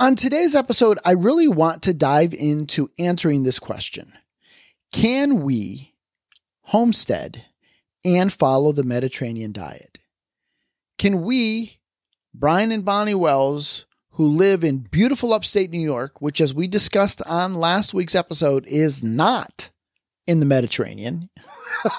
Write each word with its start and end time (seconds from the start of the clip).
On 0.00 0.14
today's 0.14 0.54
episode, 0.54 0.96
I 1.04 1.10
really 1.10 1.48
want 1.48 1.82
to 1.82 1.92
dive 1.92 2.32
into 2.32 2.88
answering 3.00 3.42
this 3.42 3.58
question 3.58 4.12
Can 4.92 5.42
we 5.42 5.94
homestead 6.62 7.46
and 8.04 8.32
follow 8.32 8.70
the 8.70 8.84
Mediterranean 8.84 9.50
diet? 9.50 9.98
Can 10.98 11.22
we, 11.22 11.78
Brian 12.32 12.70
and 12.70 12.84
Bonnie 12.84 13.16
Wells, 13.16 13.86
who 14.10 14.24
live 14.28 14.62
in 14.62 14.78
beautiful 14.78 15.32
upstate 15.32 15.70
New 15.70 15.80
York, 15.80 16.22
which, 16.22 16.40
as 16.40 16.54
we 16.54 16.68
discussed 16.68 17.20
on 17.26 17.56
last 17.56 17.92
week's 17.92 18.14
episode, 18.14 18.66
is 18.68 19.02
not 19.02 19.70
in 20.28 20.38
the 20.38 20.46
Mediterranean, 20.46 21.28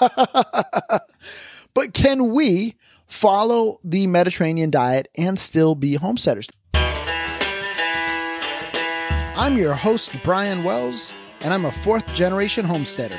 but 1.74 1.92
can 1.92 2.30
we 2.32 2.76
follow 3.06 3.78
the 3.84 4.06
Mediterranean 4.06 4.70
diet 4.70 5.08
and 5.18 5.38
still 5.38 5.74
be 5.74 5.96
homesteaders? 5.96 6.48
I'm 9.40 9.56
your 9.56 9.72
host, 9.72 10.22
Brian 10.22 10.62
Wells, 10.64 11.14
and 11.40 11.54
I'm 11.54 11.64
a 11.64 11.72
fourth 11.72 12.06
generation 12.14 12.62
homesteader. 12.62 13.18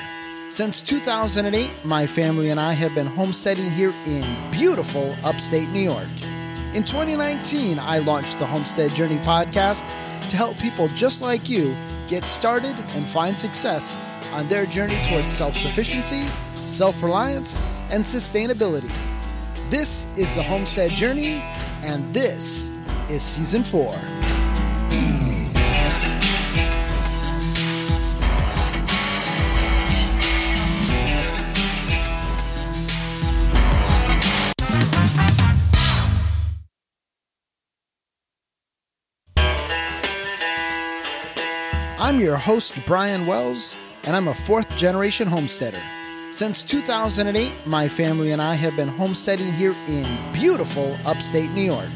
Since 0.52 0.82
2008, 0.82 1.72
my 1.84 2.06
family 2.06 2.52
and 2.52 2.60
I 2.60 2.74
have 2.74 2.94
been 2.94 3.08
homesteading 3.08 3.72
here 3.72 3.92
in 4.06 4.24
beautiful 4.52 5.16
upstate 5.24 5.68
New 5.70 5.80
York. 5.80 6.06
In 6.76 6.84
2019, 6.84 7.80
I 7.80 7.98
launched 7.98 8.38
the 8.38 8.46
Homestead 8.46 8.94
Journey 8.94 9.18
podcast 9.18 9.82
to 10.30 10.38
help 10.38 10.60
people 10.60 10.90
just 10.90 11.24
like 11.24 11.50
you 11.50 11.76
get 12.08 12.26
started 12.26 12.76
and 12.94 13.10
find 13.10 13.36
success 13.36 13.98
on 14.32 14.48
their 14.48 14.68
journey 14.68 15.02
towards 15.02 15.32
self 15.32 15.58
sufficiency, 15.58 16.28
self 16.68 17.02
reliance, 17.02 17.60
and 17.90 18.04
sustainability. 18.04 18.94
This 19.72 20.06
is 20.16 20.36
the 20.36 20.44
Homestead 20.44 20.92
Journey, 20.92 21.42
and 21.82 22.04
this 22.14 22.70
is 23.10 23.24
Season 23.24 23.64
4. 23.64 24.21
Your 42.32 42.38
host, 42.38 42.80
Brian 42.86 43.26
Wells, 43.26 43.76
and 44.06 44.16
I'm 44.16 44.30
a 44.30 44.34
fourth 44.34 44.78
generation 44.78 45.28
homesteader. 45.28 45.82
Since 46.32 46.64
2008, 46.64 47.52
my 47.68 47.90
family 47.90 48.32
and 48.32 48.42
I 48.42 48.54
have 48.54 48.74
been 48.78 48.88
homesteading 48.88 49.52
here 49.52 49.76
in 49.90 50.08
beautiful 50.32 50.96
upstate 51.06 51.52
New 51.52 51.62
York. 51.62 51.92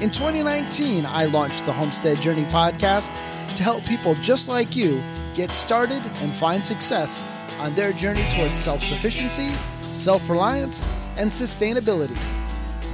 In 0.00 0.08
2019, 0.08 1.04
I 1.04 1.26
launched 1.26 1.66
the 1.66 1.74
Homestead 1.74 2.22
Journey 2.22 2.44
podcast 2.44 3.08
to 3.54 3.62
help 3.62 3.84
people 3.84 4.14
just 4.14 4.48
like 4.48 4.74
you 4.74 5.02
get 5.34 5.50
started 5.50 6.00
and 6.22 6.34
find 6.34 6.64
success 6.64 7.22
on 7.60 7.74
their 7.74 7.92
journey 7.92 8.26
towards 8.30 8.54
self 8.54 8.82
sufficiency, 8.82 9.50
self 9.92 10.30
reliance, 10.30 10.86
and 11.18 11.28
sustainability. 11.28 12.16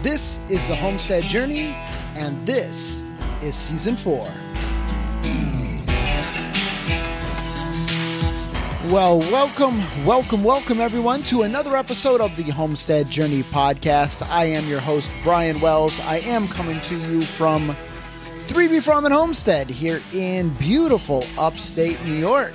This 0.02 0.40
is 0.50 0.66
the 0.66 0.74
Homestead 0.74 1.22
Journey, 1.28 1.76
and 2.16 2.44
this 2.44 3.02
is 3.40 3.54
season 3.54 3.94
four. 3.94 4.26
Well, 8.92 9.20
welcome, 9.20 9.80
welcome, 10.04 10.44
welcome 10.44 10.78
everyone 10.78 11.22
to 11.22 11.44
another 11.44 11.76
episode 11.76 12.20
of 12.20 12.36
the 12.36 12.42
Homestead 12.42 13.06
Journey 13.06 13.42
podcast. 13.42 14.20
I 14.28 14.44
am 14.44 14.68
your 14.68 14.80
host, 14.80 15.10
Brian 15.22 15.58
Wells. 15.62 15.98
I 16.00 16.18
am 16.18 16.46
coming 16.46 16.78
to 16.82 17.00
you 17.00 17.22
from 17.22 17.70
3B 18.36 18.82
Farm 18.82 19.06
and 19.06 19.14
Homestead 19.14 19.70
here 19.70 20.02
in 20.12 20.50
beautiful 20.56 21.24
upstate 21.38 22.04
New 22.04 22.12
York. 22.12 22.52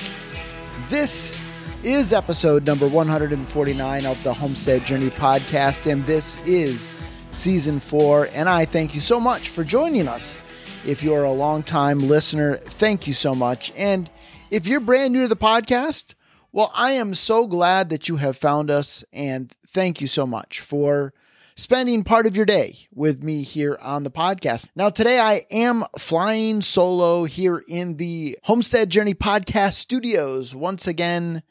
This 0.90 1.44
is 1.82 2.14
episode 2.14 2.68
number 2.68 2.88
149 2.88 4.06
of 4.06 4.24
the 4.24 4.32
Homestead 4.32 4.86
Journey 4.86 5.10
podcast, 5.10 5.92
and 5.92 6.04
this 6.04 6.38
is 6.46 7.00
season 7.32 7.80
four. 7.80 8.30
And 8.36 8.48
I 8.48 8.66
thank 8.66 8.94
you 8.94 9.02
so 9.02 9.20
much 9.20 9.50
for 9.50 9.64
joining 9.64 10.08
us. 10.08 10.38
If 10.86 11.02
you're 11.02 11.24
a 11.24 11.32
long-time 11.32 11.98
listener, 11.98 12.58
thank 12.58 13.08
you 13.08 13.14
so 13.14 13.34
much. 13.34 13.74
And 13.76 14.08
if 14.52 14.68
you're 14.68 14.80
brand 14.80 15.14
new 15.14 15.24
to 15.24 15.28
the 15.28 15.36
podcast, 15.36 16.14
well, 16.52 16.72
I 16.76 16.92
am 16.92 17.14
so 17.14 17.46
glad 17.46 17.90
that 17.90 18.08
you 18.10 18.18
have 18.18 18.38
found 18.38 18.72
us, 18.72 19.04
and 19.12 19.52
thank 19.68 20.02
you 20.02 20.08
so 20.08 20.26
much 20.26 20.60
for 20.60 21.14
spending 21.56 22.04
part 22.04 22.28
of 22.28 22.38
your 22.38 22.46
day 22.46 22.78
with 22.94 23.24
me 23.24 23.42
here 23.42 23.78
on 23.82 24.04
the 24.04 24.12
podcast. 24.12 24.70
Now, 24.76 24.90
today 24.90 25.20
I 25.20 25.42
am 25.52 25.84
flying 25.98 26.62
solo 26.62 27.26
here 27.26 27.64
in 27.68 27.98
the 27.98 28.38
Homestead 28.44 28.90
Journey 28.90 29.16
Podcast 29.16 29.74
studios 29.74 30.54
once 30.54 30.88
again 30.88 31.42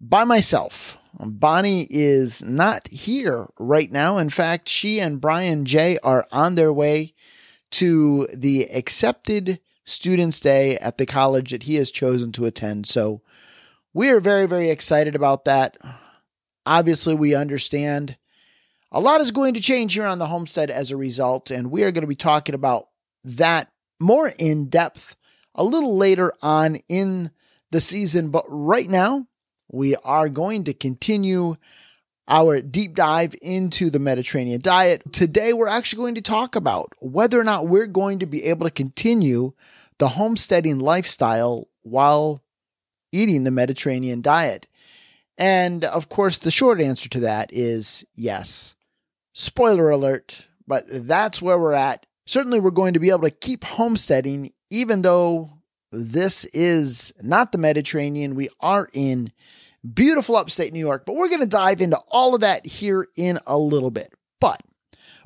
by 0.00 0.24
myself. 0.24 0.96
Bonnie 1.20 1.86
is 1.90 2.44
not 2.44 2.88
here 2.88 3.48
right 3.58 3.90
now. 3.90 4.18
In 4.18 4.30
fact, 4.30 4.68
she 4.68 5.00
and 5.00 5.20
Brian 5.20 5.64
J 5.64 5.98
are 6.02 6.26
on 6.32 6.54
their 6.54 6.72
way 6.72 7.14
to 7.70 8.26
the 8.32 8.64
accepted 8.74 9.60
students 9.84 10.40
day 10.40 10.76
at 10.78 10.98
the 10.98 11.06
college 11.06 11.50
that 11.50 11.64
he 11.64 11.74
has 11.74 11.90
chosen 11.90 12.32
to 12.32 12.46
attend. 12.46 12.86
So, 12.86 13.20
we 13.94 14.10
are 14.10 14.20
very, 14.20 14.46
very 14.46 14.70
excited 14.70 15.14
about 15.14 15.44
that. 15.44 15.76
Obviously, 16.66 17.14
we 17.14 17.34
understand 17.34 18.16
a 18.90 19.00
lot 19.00 19.20
is 19.20 19.30
going 19.30 19.54
to 19.54 19.60
change 19.60 19.94
here 19.94 20.06
on 20.06 20.18
the 20.18 20.26
homestead 20.26 20.70
as 20.70 20.90
a 20.90 20.96
result, 20.96 21.50
and 21.50 21.70
we 21.70 21.84
are 21.84 21.92
going 21.92 22.02
to 22.02 22.08
be 22.08 22.14
talking 22.14 22.54
about 22.54 22.88
that 23.24 23.70
more 24.00 24.30
in 24.38 24.68
depth 24.68 25.16
a 25.54 25.64
little 25.64 25.96
later 25.96 26.32
on 26.42 26.76
in 26.88 27.30
the 27.70 27.80
season. 27.80 28.30
But 28.30 28.44
right 28.48 28.88
now, 28.88 29.26
we 29.70 29.96
are 29.96 30.28
going 30.28 30.64
to 30.64 30.72
continue 30.72 31.56
our 32.28 32.60
deep 32.60 32.94
dive 32.94 33.34
into 33.40 33.90
the 33.90 33.98
Mediterranean 33.98 34.60
diet. 34.60 35.12
Today, 35.12 35.52
we're 35.52 35.68
actually 35.68 36.02
going 36.02 36.14
to 36.14 36.22
talk 36.22 36.56
about 36.56 36.92
whether 37.00 37.40
or 37.40 37.44
not 37.44 37.68
we're 37.68 37.86
going 37.86 38.18
to 38.18 38.26
be 38.26 38.44
able 38.44 38.66
to 38.66 38.70
continue 38.70 39.52
the 39.98 40.08
homesteading 40.08 40.78
lifestyle 40.78 41.68
while 41.82 42.42
eating 43.12 43.44
the 43.44 43.50
Mediterranean 43.50 44.20
diet? 44.20 44.66
And 45.36 45.84
of 45.84 46.08
course, 46.08 46.38
the 46.38 46.50
short 46.50 46.80
answer 46.80 47.08
to 47.10 47.20
that 47.20 47.50
is 47.52 48.04
yes. 48.14 48.74
Spoiler 49.32 49.90
alert, 49.90 50.48
but 50.66 50.84
that's 50.88 51.40
where 51.40 51.58
we're 51.58 51.72
at. 51.72 52.06
Certainly, 52.26 52.60
we're 52.60 52.70
going 52.70 52.94
to 52.94 53.00
be 53.00 53.10
able 53.10 53.20
to 53.20 53.30
keep 53.30 53.64
homesteading, 53.64 54.52
even 54.70 55.02
though 55.02 55.50
this 55.92 56.44
is 56.46 57.12
not 57.22 57.52
the 57.52 57.58
Mediterranean. 57.58 58.34
We 58.34 58.48
are 58.60 58.88
in 58.92 59.32
beautiful 59.94 60.36
upstate 60.36 60.72
New 60.72 60.80
York, 60.80 61.06
but 61.06 61.14
we're 61.14 61.28
going 61.28 61.40
to 61.40 61.46
dive 61.46 61.80
into 61.80 61.98
all 62.10 62.34
of 62.34 62.40
that 62.42 62.66
here 62.66 63.06
in 63.16 63.38
a 63.46 63.56
little 63.56 63.90
bit. 63.90 64.12
But 64.40 64.60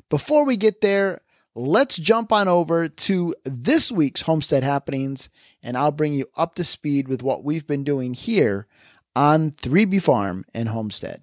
before 0.09 0.45
we 0.45 0.57
get 0.57 0.81
there, 0.81 1.19
let's 1.55 1.97
jump 1.97 2.31
on 2.31 2.47
over 2.47 2.87
to 2.87 3.35
this 3.43 3.91
week's 3.91 4.21
homestead 4.21 4.63
happenings 4.63 5.29
and 5.61 5.77
I'll 5.77 5.91
bring 5.91 6.13
you 6.13 6.25
up 6.35 6.55
to 6.55 6.63
speed 6.63 7.07
with 7.07 7.21
what 7.21 7.43
we've 7.43 7.67
been 7.67 7.83
doing 7.83 8.13
here 8.13 8.67
on 9.15 9.51
3B 9.51 10.01
Farm 10.01 10.45
and 10.53 10.69
Homestead. 10.69 11.21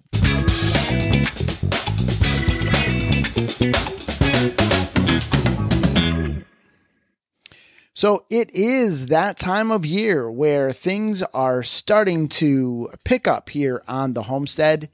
So 7.93 8.25
it 8.31 8.49
is 8.55 9.07
that 9.07 9.37
time 9.37 9.69
of 9.69 9.85
year 9.85 10.31
where 10.31 10.71
things 10.71 11.21
are 11.35 11.61
starting 11.61 12.29
to 12.29 12.89
pick 13.03 13.27
up 13.27 13.49
here 13.49 13.83
on 13.87 14.13
the 14.13 14.23
homestead. 14.23 14.89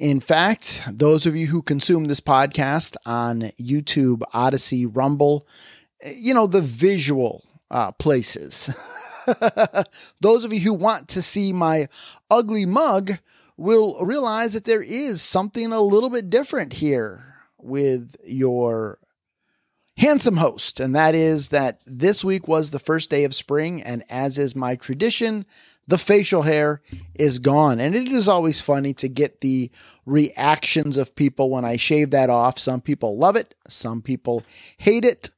In 0.00 0.18
fact, 0.18 0.88
those 0.90 1.26
of 1.26 1.36
you 1.36 1.48
who 1.48 1.60
consume 1.60 2.06
this 2.06 2.20
podcast 2.20 2.96
on 3.04 3.52
YouTube, 3.60 4.22
Odysee, 4.32 4.86
Rumble, 4.86 5.46
you 6.02 6.32
know, 6.32 6.46
the 6.46 6.62
visual 6.62 7.44
uh, 7.70 7.92
places. 7.92 8.74
those 10.22 10.44
of 10.44 10.54
you 10.54 10.60
who 10.60 10.72
want 10.72 11.08
to 11.08 11.20
see 11.20 11.52
my 11.52 11.86
ugly 12.30 12.64
mug 12.64 13.18
will 13.58 14.02
realize 14.02 14.54
that 14.54 14.64
there 14.64 14.82
is 14.82 15.20
something 15.20 15.70
a 15.70 15.82
little 15.82 16.08
bit 16.08 16.30
different 16.30 16.72
here 16.72 17.34
with 17.58 18.16
your 18.24 19.00
handsome 19.98 20.38
host. 20.38 20.80
And 20.80 20.96
that 20.96 21.14
is 21.14 21.50
that 21.50 21.82
this 21.84 22.24
week 22.24 22.48
was 22.48 22.70
the 22.70 22.78
first 22.78 23.10
day 23.10 23.24
of 23.24 23.34
spring. 23.34 23.82
And 23.82 24.02
as 24.08 24.38
is 24.38 24.56
my 24.56 24.76
tradition, 24.76 25.44
the 25.90 25.98
facial 25.98 26.42
hair 26.42 26.80
is 27.16 27.40
gone. 27.40 27.80
And 27.80 27.96
it 27.96 28.08
is 28.08 28.28
always 28.28 28.60
funny 28.60 28.94
to 28.94 29.08
get 29.08 29.40
the 29.40 29.70
reactions 30.06 30.96
of 30.96 31.16
people 31.16 31.50
when 31.50 31.64
I 31.64 31.76
shave 31.76 32.10
that 32.10 32.30
off. 32.30 32.60
Some 32.60 32.80
people 32.80 33.18
love 33.18 33.34
it, 33.34 33.56
some 33.68 34.00
people 34.00 34.44
hate 34.78 35.04
it. 35.04 35.30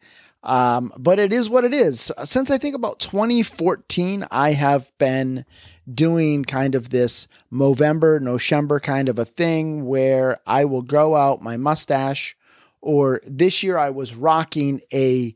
Um, 0.44 0.92
but 0.98 1.18
it 1.18 1.32
is 1.32 1.48
what 1.48 1.64
it 1.64 1.72
is. 1.72 2.12
Since 2.24 2.50
I 2.50 2.58
think 2.58 2.74
about 2.74 2.98
2014, 2.98 4.26
I 4.30 4.52
have 4.52 4.90
been 4.98 5.46
doing 5.92 6.44
kind 6.44 6.74
of 6.74 6.90
this 6.90 7.28
Movember, 7.50 8.20
Noshember 8.20 8.82
kind 8.82 9.08
of 9.08 9.18
a 9.20 9.24
thing 9.24 9.86
where 9.86 10.40
I 10.46 10.64
will 10.64 10.82
grow 10.82 11.14
out 11.14 11.42
my 11.42 11.56
mustache. 11.56 12.36
Or 12.80 13.20
this 13.24 13.62
year 13.62 13.78
I 13.78 13.90
was 13.90 14.16
rocking 14.16 14.80
a 14.92 15.34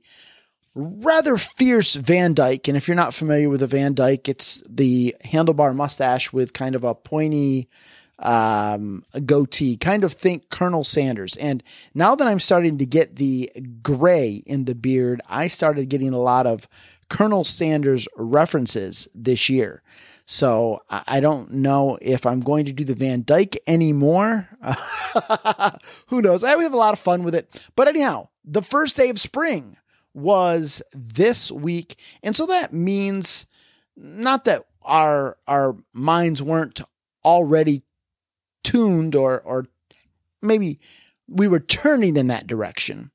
rather 0.76 1.38
fierce 1.38 1.94
Van 1.94 2.34
Dyke. 2.34 2.68
And 2.68 2.76
if 2.76 2.86
you're 2.86 2.94
not 2.94 3.14
familiar 3.14 3.48
with 3.48 3.62
a 3.62 3.66
Van 3.66 3.94
Dyke, 3.94 4.28
it's 4.28 4.62
the 4.68 5.16
handlebar 5.24 5.74
mustache 5.74 6.32
with 6.32 6.52
kind 6.52 6.74
of 6.74 6.84
a 6.84 6.94
pointy 6.94 7.68
um, 8.18 9.02
goatee. 9.24 9.78
Kind 9.78 10.04
of 10.04 10.12
think 10.12 10.50
Colonel 10.50 10.84
Sanders. 10.84 11.34
And 11.36 11.62
now 11.94 12.14
that 12.14 12.26
I'm 12.26 12.40
starting 12.40 12.76
to 12.78 12.86
get 12.86 13.16
the 13.16 13.50
gray 13.82 14.42
in 14.46 14.66
the 14.66 14.74
beard, 14.74 15.22
I 15.28 15.48
started 15.48 15.88
getting 15.88 16.12
a 16.12 16.18
lot 16.18 16.46
of 16.46 16.68
Colonel 17.08 17.44
Sanders 17.44 18.06
references 18.14 19.08
this 19.14 19.48
year. 19.48 19.82
So 20.26 20.82
I 20.90 21.20
don't 21.20 21.52
know 21.52 21.98
if 22.02 22.26
I'm 22.26 22.40
going 22.40 22.64
to 22.66 22.72
do 22.72 22.84
the 22.84 22.96
Van 22.96 23.22
Dyke 23.24 23.56
anymore. 23.66 24.48
Who 26.08 26.20
knows? 26.20 26.42
I 26.42 26.50
always 26.50 26.66
have 26.66 26.74
a 26.74 26.78
lot 26.78 26.94
of 26.94 26.98
fun 26.98 27.22
with 27.22 27.34
it. 27.34 27.70
But 27.76 27.86
anyhow, 27.86 28.28
the 28.44 28.62
first 28.62 28.96
day 28.96 29.08
of 29.08 29.20
spring 29.20 29.76
was 30.16 30.82
this 30.92 31.52
week. 31.52 32.00
And 32.22 32.34
so 32.34 32.46
that 32.46 32.72
means 32.72 33.46
not 33.96 34.44
that 34.46 34.62
our 34.82 35.36
our 35.46 35.76
minds 35.92 36.42
weren't 36.42 36.80
already 37.24 37.82
tuned 38.64 39.14
or 39.14 39.40
or 39.40 39.66
maybe 40.42 40.80
we 41.28 41.46
were 41.46 41.60
turning 41.60 42.16
in 42.16 42.28
that 42.28 42.46
direction, 42.46 43.10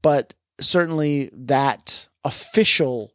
but 0.00 0.34
certainly 0.60 1.30
that 1.32 2.08
official 2.24 3.12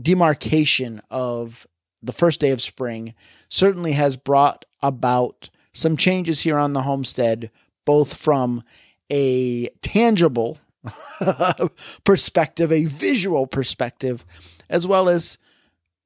demarcation 0.00 1.02
of 1.10 1.66
the 2.02 2.12
first 2.12 2.38
day 2.40 2.50
of 2.50 2.62
spring 2.62 3.14
certainly 3.48 3.92
has 3.92 4.16
brought 4.16 4.64
about 4.82 5.50
some 5.72 5.96
changes 5.96 6.42
here 6.42 6.58
on 6.58 6.72
the 6.72 6.82
homestead, 6.82 7.50
both 7.84 8.16
from 8.16 8.62
a 9.10 9.68
tangible 9.80 10.58
perspective, 12.04 12.72
a 12.72 12.84
visual 12.84 13.46
perspective, 13.46 14.24
as 14.68 14.86
well 14.86 15.08
as, 15.08 15.38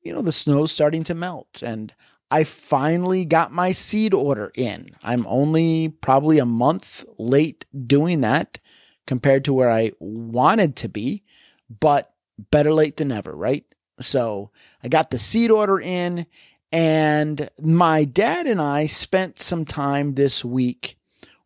you 0.03 0.13
know, 0.13 0.23
the 0.23 0.33
snow's 0.33 0.73
starting 0.73 1.05
to 1.05 1.15
melt. 1.15 1.63
And 1.63 1.95
I 2.31 2.45
finally 2.45 3.25
got 3.25 3.53
my 3.53 3.73
seed 3.73 4.15
order 4.15 4.53
in. 4.55 4.89
I'm 5.03 5.27
only 5.27 5.91
probably 5.91 6.39
a 6.39 6.47
month 6.47 7.05
late 7.19 7.67
doing 7.87 8.23
that 8.23 8.59
compared 9.07 9.45
to 9.45 9.53
where 9.53 9.71
I 9.71 9.93
wanted 10.01 10.77
to 10.77 10.89
be, 10.89 11.23
but 11.69 12.15
better 12.51 12.73
late 12.73 12.97
than 12.97 13.09
never, 13.09 13.35
right? 13.35 13.65
So 14.01 14.51
I 14.83 14.89
got 14.89 15.11
the 15.11 15.19
seed 15.19 15.51
order 15.51 15.79
in, 15.79 16.27
and 16.73 17.51
my 17.61 18.05
dad 18.05 18.47
and 18.47 18.61
I 18.61 18.87
spent 18.87 19.39
some 19.39 19.65
time 19.65 20.15
this 20.15 20.45
week 20.45 20.97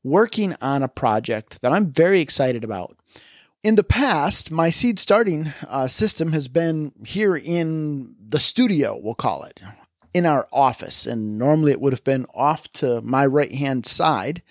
working 0.04 0.54
on 0.60 0.84
a 0.84 0.88
project 0.88 1.60
that 1.62 1.72
I'm 1.72 1.90
very 1.90 2.20
excited 2.20 2.62
about. 2.62 2.96
In 3.66 3.74
the 3.74 3.82
past, 3.82 4.52
my 4.52 4.70
seed 4.70 5.00
starting 5.00 5.52
uh, 5.66 5.88
system 5.88 6.32
has 6.32 6.46
been 6.46 6.92
here 7.04 7.34
in 7.34 8.14
the 8.24 8.38
studio, 8.38 8.96
we'll 8.96 9.16
call 9.16 9.42
it, 9.42 9.58
in 10.14 10.24
our 10.24 10.46
office. 10.52 11.04
And 11.04 11.36
normally 11.36 11.72
it 11.72 11.80
would 11.80 11.92
have 11.92 12.04
been 12.04 12.26
off 12.32 12.70
to 12.74 13.00
my 13.02 13.26
right 13.26 13.50
hand 13.50 13.84
side. 13.84 14.44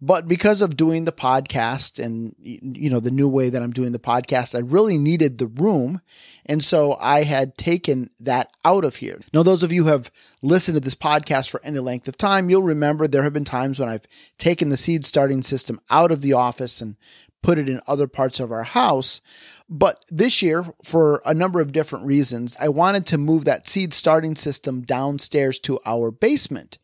But 0.00 0.28
because 0.28 0.60
of 0.60 0.76
doing 0.76 1.06
the 1.06 1.12
podcast 1.12 2.02
and 2.02 2.34
you 2.38 2.90
know 2.90 3.00
the 3.00 3.10
new 3.10 3.28
way 3.28 3.48
that 3.48 3.62
I'm 3.62 3.72
doing 3.72 3.92
the 3.92 3.98
podcast, 3.98 4.54
I 4.54 4.58
really 4.58 4.98
needed 4.98 5.38
the 5.38 5.46
room. 5.46 6.02
And 6.44 6.62
so 6.62 6.96
I 7.00 7.22
had 7.22 7.56
taken 7.56 8.10
that 8.20 8.50
out 8.64 8.84
of 8.84 8.96
here. 8.96 9.20
Now 9.32 9.42
those 9.42 9.62
of 9.62 9.72
you 9.72 9.84
who 9.84 9.90
have 9.90 10.10
listened 10.42 10.76
to 10.76 10.80
this 10.80 10.94
podcast 10.94 11.48
for 11.50 11.62
any 11.64 11.78
length 11.78 12.08
of 12.08 12.18
time, 12.18 12.50
you'll 12.50 12.62
remember 12.62 13.08
there 13.08 13.22
have 13.22 13.32
been 13.32 13.44
times 13.44 13.80
when 13.80 13.88
I've 13.88 14.06
taken 14.36 14.68
the 14.68 14.76
seed 14.76 15.06
starting 15.06 15.40
system 15.40 15.80
out 15.88 16.12
of 16.12 16.20
the 16.20 16.34
office 16.34 16.82
and 16.82 16.96
put 17.42 17.58
it 17.58 17.68
in 17.68 17.80
other 17.86 18.06
parts 18.06 18.38
of 18.38 18.52
our 18.52 18.64
house. 18.64 19.20
But 19.68 20.04
this 20.08 20.42
year, 20.42 20.64
for 20.82 21.22
a 21.24 21.32
number 21.32 21.60
of 21.60 21.72
different 21.72 22.04
reasons, 22.04 22.56
I 22.60 22.68
wanted 22.68 23.06
to 23.06 23.18
move 23.18 23.44
that 23.44 23.66
seed 23.66 23.94
starting 23.94 24.36
system 24.36 24.82
downstairs 24.82 25.58
to 25.60 25.78
our 25.86 26.10
basement. 26.10 26.78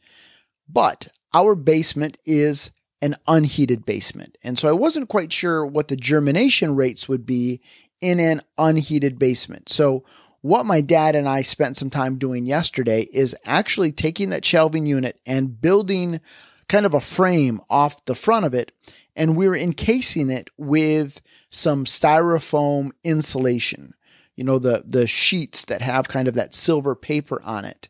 But 0.69 1.09
our 1.35 1.55
basement 1.55 2.17
is 2.25 2.71
an 3.03 3.17
unheated 3.27 3.85
basement. 3.85 4.39
And 4.45 4.59
so 4.59 4.69
I 4.69 4.73
wasn't 4.73 5.09
quite 5.09 5.33
sure 5.33 5.67
what 5.67 5.89
the 5.89 5.97
germination 5.97 6.77
rates 6.77 7.09
would 7.09 7.27
be 7.27 7.61
in 8.01 8.21
an 8.21 8.41
unheated 8.57 9.19
basement. 9.19 9.69
So 9.69 10.05
what 10.41 10.67
my 10.67 10.81
dad 10.81 11.15
and 11.17 11.29
I 11.29 11.43
spent 11.43 11.77
some 11.77 11.91
time 11.91 12.17
doing 12.17 12.47
yesterday 12.47 13.03
is 13.13 13.37
actually 13.45 13.93
taking 13.93 14.31
that 14.31 14.45
shelving 14.45 14.87
unit 14.87 15.21
and 15.27 15.61
building 15.61 16.21
kind 16.69 16.87
of 16.87 16.95
a 16.95 17.01
frame 17.01 17.61
off 17.69 18.05
the 18.05 18.15
front 18.15 18.47
of 18.47 18.55
it. 18.55 18.73
And 19.15 19.37
we 19.37 19.49
we're 19.49 19.57
encasing 19.57 20.31
it 20.31 20.49
with 20.57 21.21
some 21.51 21.85
styrofoam 21.85 22.93
insulation, 23.05 23.95
you 24.37 24.45
know, 24.45 24.59
the, 24.59 24.85
the 24.87 25.07
sheets 25.07 25.65
that 25.67 25.83
have 25.83 26.09
kind 26.09 26.29
of 26.29 26.35
that 26.35 26.55
silver 26.55 26.95
paper 26.95 27.43
on 27.43 27.65
it. 27.65 27.89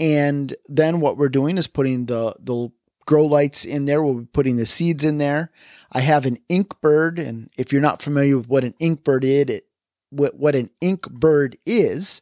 And 0.00 0.54
then 0.66 1.00
what 1.00 1.16
we're 1.16 1.28
doing 1.28 1.58
is 1.58 1.66
putting 1.66 2.06
the, 2.06 2.34
the 2.38 2.70
grow 3.08 3.24
lights 3.24 3.64
in 3.64 3.86
there. 3.86 4.02
We'll 4.02 4.20
be 4.20 4.26
putting 4.26 4.56
the 4.56 4.66
seeds 4.66 5.02
in 5.02 5.16
there. 5.16 5.50
I 5.90 6.00
have 6.00 6.26
an 6.26 6.38
Inkbird, 6.50 7.18
and 7.18 7.48
if 7.56 7.72
you're 7.72 7.80
not 7.80 8.02
familiar 8.02 8.36
with 8.36 8.50
what 8.50 8.64
an 8.64 8.74
Inkbird 8.82 9.24
is, 9.24 9.48
it, 9.48 9.66
what, 10.10 10.34
what 10.34 10.54
an 10.54 10.68
Inkbird 10.82 11.56
is, 11.64 12.20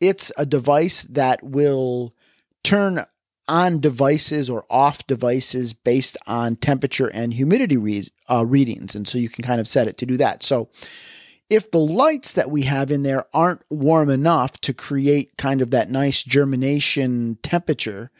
it's 0.00 0.32
a 0.38 0.46
device 0.46 1.02
that 1.02 1.42
will 1.42 2.14
turn 2.64 3.04
on 3.46 3.78
devices 3.78 4.48
or 4.48 4.64
off 4.70 5.06
devices 5.06 5.74
based 5.74 6.16
on 6.26 6.56
temperature 6.56 7.08
and 7.08 7.34
humidity 7.34 7.76
re- 7.76 8.08
uh, 8.30 8.46
readings. 8.46 8.94
And 8.94 9.06
so 9.06 9.18
you 9.18 9.28
can 9.28 9.44
kind 9.44 9.60
of 9.60 9.68
set 9.68 9.86
it 9.86 9.98
to 9.98 10.06
do 10.06 10.16
that. 10.16 10.42
So 10.42 10.70
if 11.50 11.70
the 11.70 11.78
lights 11.78 12.32
that 12.32 12.50
we 12.50 12.62
have 12.62 12.90
in 12.90 13.02
there 13.02 13.26
aren't 13.34 13.64
warm 13.68 14.08
enough 14.08 14.58
to 14.62 14.72
create 14.72 15.36
kind 15.36 15.60
of 15.60 15.70
that 15.72 15.90
nice 15.90 16.22
germination 16.22 17.36
temperature, 17.42 18.10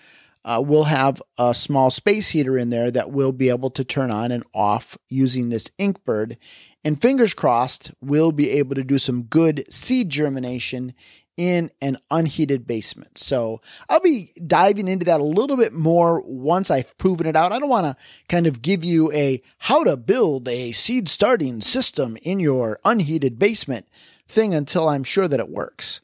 uh, 0.45 0.63
we'll 0.65 0.85
have 0.85 1.23
a 1.39 1.55
small 1.55 1.91
space 1.91 2.31
heater 2.31 2.59
in 2.59 2.71
there 2.71 2.91
that 2.91 3.11
we'll 3.11 3.33
be 3.33 3.49
able 3.49 3.71
to 3.71 3.85
turn 3.85 4.11
on 4.11 4.33
and 4.33 4.45
off 4.53 4.99
using 5.09 5.49
this 5.49 5.71
Inkbird. 5.79 6.37
And 6.85 7.01
fingers 7.01 7.33
crossed, 7.33 7.93
we'll 8.01 8.33
be 8.33 8.51
able 8.51 8.75
to 8.75 8.83
do 8.83 8.99
some 8.99 9.23
good 9.23 9.65
seed 9.73 10.11
germination 10.11 10.95
in 11.37 11.71
an 11.81 11.97
unheated 12.11 12.67
basement. 12.67 13.19
So 13.19 13.61
I'll 13.89 14.01
be 14.01 14.33
diving 14.47 14.89
into 14.89 15.07
that 15.07 15.21
a 15.21 15.25
little 15.25 15.57
bit 15.57 15.73
more 15.73 16.21
once 16.23 16.71
I've 16.71 16.97
proven 16.99 17.27
it 17.27 17.37
out. 17.37 17.53
I 17.53 17.59
don't 17.59 17.71
want 17.71 17.87
to 17.87 18.05
kind 18.29 18.47
of 18.47 18.63
give 18.63 18.85
you 18.85 19.11
a 19.13 19.41
how 19.59 19.85
to 19.85 19.97
build 19.97 20.49
a 20.49 20.73
seed 20.73 21.09
starting 21.09 21.61
system 21.61 22.19
in 22.23 22.39
your 22.39 22.79
unheated 22.85 23.39
basement 23.39 23.87
thing 24.29 24.53
until 24.53 24.89
I'm 24.89 25.05
sure 25.05 25.29
that 25.29 25.41
it 25.41 25.49
works. 25.49 26.01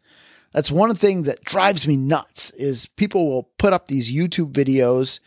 That's 0.52 0.72
one 0.72 0.90
of 0.90 0.98
the 0.98 1.06
things 1.06 1.26
that 1.26 1.44
drives 1.44 1.86
me 1.86 1.96
nuts 1.96 2.47
is 2.58 2.86
people 2.86 3.30
will 3.30 3.44
put 3.58 3.72
up 3.72 3.86
these 3.86 4.12
YouTube 4.12 4.52
videos 4.52 5.20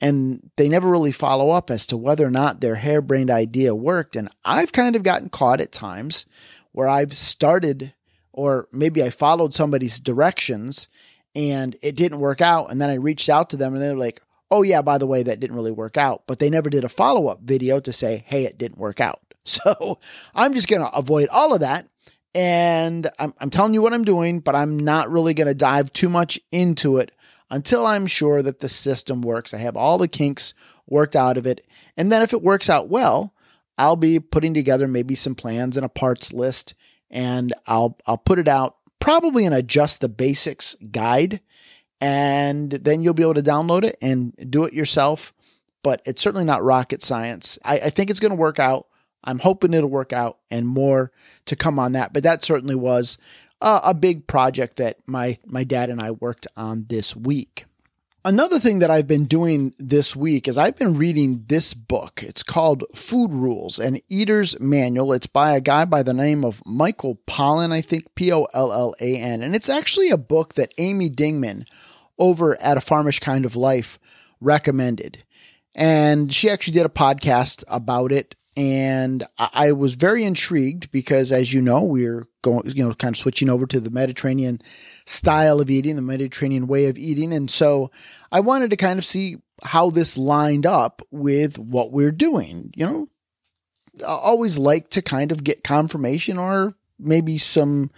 and 0.00 0.50
they 0.56 0.68
never 0.68 0.90
really 0.90 1.12
follow 1.12 1.50
up 1.50 1.70
as 1.70 1.86
to 1.86 1.96
whether 1.96 2.26
or 2.26 2.30
not 2.30 2.60
their 2.60 2.74
harebrained 2.74 3.30
idea 3.30 3.74
worked. 3.74 4.16
And 4.16 4.28
I've 4.44 4.72
kind 4.72 4.96
of 4.96 5.04
gotten 5.04 5.28
caught 5.28 5.60
at 5.60 5.70
times 5.70 6.26
where 6.72 6.88
I've 6.88 7.14
started 7.14 7.94
or 8.32 8.68
maybe 8.72 9.02
I 9.02 9.10
followed 9.10 9.54
somebody's 9.54 10.00
directions 10.00 10.88
and 11.34 11.76
it 11.82 11.94
didn't 11.94 12.20
work 12.20 12.40
out. 12.40 12.70
And 12.70 12.80
then 12.80 12.90
I 12.90 12.94
reached 12.94 13.28
out 13.28 13.48
to 13.50 13.56
them 13.56 13.74
and 13.74 13.82
they're 13.82 13.94
like, 13.94 14.20
oh, 14.50 14.62
yeah, 14.62 14.82
by 14.82 14.98
the 14.98 15.06
way, 15.06 15.22
that 15.22 15.40
didn't 15.40 15.56
really 15.56 15.70
work 15.70 15.96
out. 15.96 16.24
But 16.26 16.38
they 16.38 16.50
never 16.50 16.68
did 16.68 16.84
a 16.84 16.88
follow 16.88 17.28
up 17.28 17.40
video 17.42 17.78
to 17.80 17.92
say, 17.92 18.24
hey, 18.26 18.44
it 18.44 18.58
didn't 18.58 18.78
work 18.78 19.00
out. 19.00 19.20
So 19.44 19.98
I'm 20.36 20.54
just 20.54 20.68
going 20.68 20.82
to 20.82 20.96
avoid 20.96 21.28
all 21.28 21.52
of 21.52 21.62
that 21.62 21.88
and 22.34 23.10
I'm, 23.18 23.34
I'm 23.38 23.50
telling 23.50 23.74
you 23.74 23.82
what 23.82 23.92
I'm 23.92 24.04
doing, 24.04 24.40
but 24.40 24.54
I'm 24.54 24.78
not 24.78 25.10
really 25.10 25.34
going 25.34 25.48
to 25.48 25.54
dive 25.54 25.92
too 25.92 26.08
much 26.08 26.40
into 26.50 26.96
it 26.96 27.12
until 27.50 27.86
I'm 27.86 28.06
sure 28.06 28.42
that 28.42 28.60
the 28.60 28.68
system 28.68 29.20
works. 29.20 29.52
I 29.52 29.58
have 29.58 29.76
all 29.76 29.98
the 29.98 30.08
kinks 30.08 30.54
worked 30.88 31.14
out 31.14 31.36
of 31.36 31.46
it. 31.46 31.66
And 31.96 32.10
then 32.10 32.22
if 32.22 32.32
it 32.32 32.42
works 32.42 32.70
out 32.70 32.88
well, 32.88 33.34
I'll 33.76 33.96
be 33.96 34.18
putting 34.20 34.54
together 34.54 34.88
maybe 34.88 35.14
some 35.14 35.34
plans 35.34 35.76
and 35.76 35.84
a 35.84 35.90
parts 35.90 36.32
list 36.32 36.74
and 37.10 37.52
I'll 37.66 37.98
I'll 38.06 38.18
put 38.18 38.38
it 38.38 38.48
out 38.48 38.76
probably 38.98 39.44
in 39.44 39.52
a 39.52 39.62
just 39.62 40.00
the 40.00 40.08
basics 40.08 40.74
guide 40.90 41.40
and 42.00 42.70
then 42.70 43.02
you'll 43.02 43.14
be 43.14 43.22
able 43.22 43.34
to 43.34 43.42
download 43.42 43.84
it 43.84 43.96
and 44.00 44.34
do 44.50 44.64
it 44.64 44.72
yourself. 44.72 45.32
But 45.82 46.00
it's 46.04 46.22
certainly 46.22 46.44
not 46.44 46.62
rocket 46.62 47.02
science. 47.02 47.58
I, 47.64 47.74
I 47.80 47.90
think 47.90 48.08
it's 48.08 48.20
going 48.20 48.30
to 48.30 48.36
work 48.36 48.58
out. 48.58 48.86
I'm 49.24 49.38
hoping 49.40 49.74
it'll 49.74 49.90
work 49.90 50.12
out 50.12 50.38
and 50.50 50.66
more 50.66 51.12
to 51.46 51.56
come 51.56 51.78
on 51.78 51.92
that. 51.92 52.12
But 52.12 52.22
that 52.22 52.42
certainly 52.44 52.74
was 52.74 53.18
a, 53.60 53.80
a 53.84 53.94
big 53.94 54.26
project 54.26 54.76
that 54.76 54.98
my, 55.06 55.38
my 55.46 55.64
dad 55.64 55.90
and 55.90 56.00
I 56.00 56.12
worked 56.12 56.46
on 56.56 56.86
this 56.88 57.14
week. 57.16 57.66
Another 58.24 58.60
thing 58.60 58.78
that 58.78 58.90
I've 58.90 59.08
been 59.08 59.26
doing 59.26 59.74
this 59.78 60.14
week 60.14 60.46
is 60.46 60.56
I've 60.56 60.78
been 60.78 60.96
reading 60.96 61.42
this 61.48 61.74
book. 61.74 62.22
It's 62.22 62.44
called 62.44 62.84
Food 62.94 63.32
Rules, 63.32 63.80
an 63.80 63.98
Eater's 64.08 64.58
Manual. 64.60 65.12
It's 65.12 65.26
by 65.26 65.56
a 65.56 65.60
guy 65.60 65.84
by 65.86 66.04
the 66.04 66.14
name 66.14 66.44
of 66.44 66.62
Michael 66.64 67.18
Pollan, 67.26 67.72
I 67.72 67.80
think, 67.80 68.14
P 68.14 68.32
O 68.32 68.46
L 68.54 68.72
L 68.72 68.94
A 69.00 69.16
N. 69.16 69.42
And 69.42 69.56
it's 69.56 69.68
actually 69.68 70.10
a 70.10 70.16
book 70.16 70.54
that 70.54 70.72
Amy 70.78 71.10
Dingmann 71.10 71.66
over 72.16 72.60
at 72.62 72.76
A 72.76 72.80
Farmish 72.80 73.18
Kind 73.18 73.44
of 73.44 73.56
Life 73.56 73.98
recommended. 74.40 75.24
And 75.74 76.32
she 76.32 76.48
actually 76.48 76.74
did 76.74 76.86
a 76.86 76.90
podcast 76.90 77.64
about 77.66 78.12
it 78.12 78.36
And 78.54 79.26
I 79.38 79.72
was 79.72 79.94
very 79.94 80.24
intrigued 80.24 80.92
because, 80.92 81.32
as 81.32 81.54
you 81.54 81.62
know, 81.62 81.82
we're 81.82 82.26
going, 82.42 82.70
you 82.74 82.86
know, 82.86 82.92
kind 82.94 83.14
of 83.14 83.18
switching 83.18 83.48
over 83.48 83.66
to 83.66 83.80
the 83.80 83.90
Mediterranean 83.90 84.60
style 85.06 85.60
of 85.60 85.70
eating, 85.70 85.96
the 85.96 86.02
Mediterranean 86.02 86.66
way 86.66 86.86
of 86.86 86.98
eating. 86.98 87.32
And 87.32 87.50
so 87.50 87.90
I 88.30 88.40
wanted 88.40 88.68
to 88.70 88.76
kind 88.76 88.98
of 88.98 89.06
see 89.06 89.36
how 89.62 89.88
this 89.88 90.18
lined 90.18 90.66
up 90.66 91.00
with 91.10 91.58
what 91.58 91.92
we're 91.92 92.12
doing. 92.12 92.72
You 92.76 92.86
know, 92.86 93.08
I 94.06 94.12
always 94.12 94.58
like 94.58 94.90
to 94.90 95.02
kind 95.02 95.32
of 95.32 95.44
get 95.44 95.64
confirmation 95.64 96.36
or 96.36 96.74
maybe 96.98 97.38
some 97.38 97.90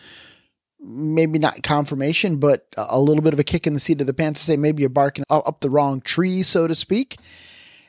maybe 0.86 1.38
not 1.38 1.62
confirmation, 1.62 2.36
but 2.36 2.66
a 2.76 3.00
little 3.00 3.22
bit 3.22 3.32
of 3.32 3.40
a 3.40 3.44
kick 3.44 3.66
in 3.66 3.74
the 3.74 3.80
seat 3.80 4.00
of 4.00 4.06
the 4.06 4.14
pants 4.14 4.40
to 4.40 4.44
say 4.44 4.56
maybe 4.56 4.82
you're 4.82 4.90
barking 4.90 5.24
up 5.30 5.60
the 5.60 5.70
wrong 5.70 6.00
tree, 6.00 6.42
so 6.42 6.68
to 6.68 6.74
speak. 6.74 7.16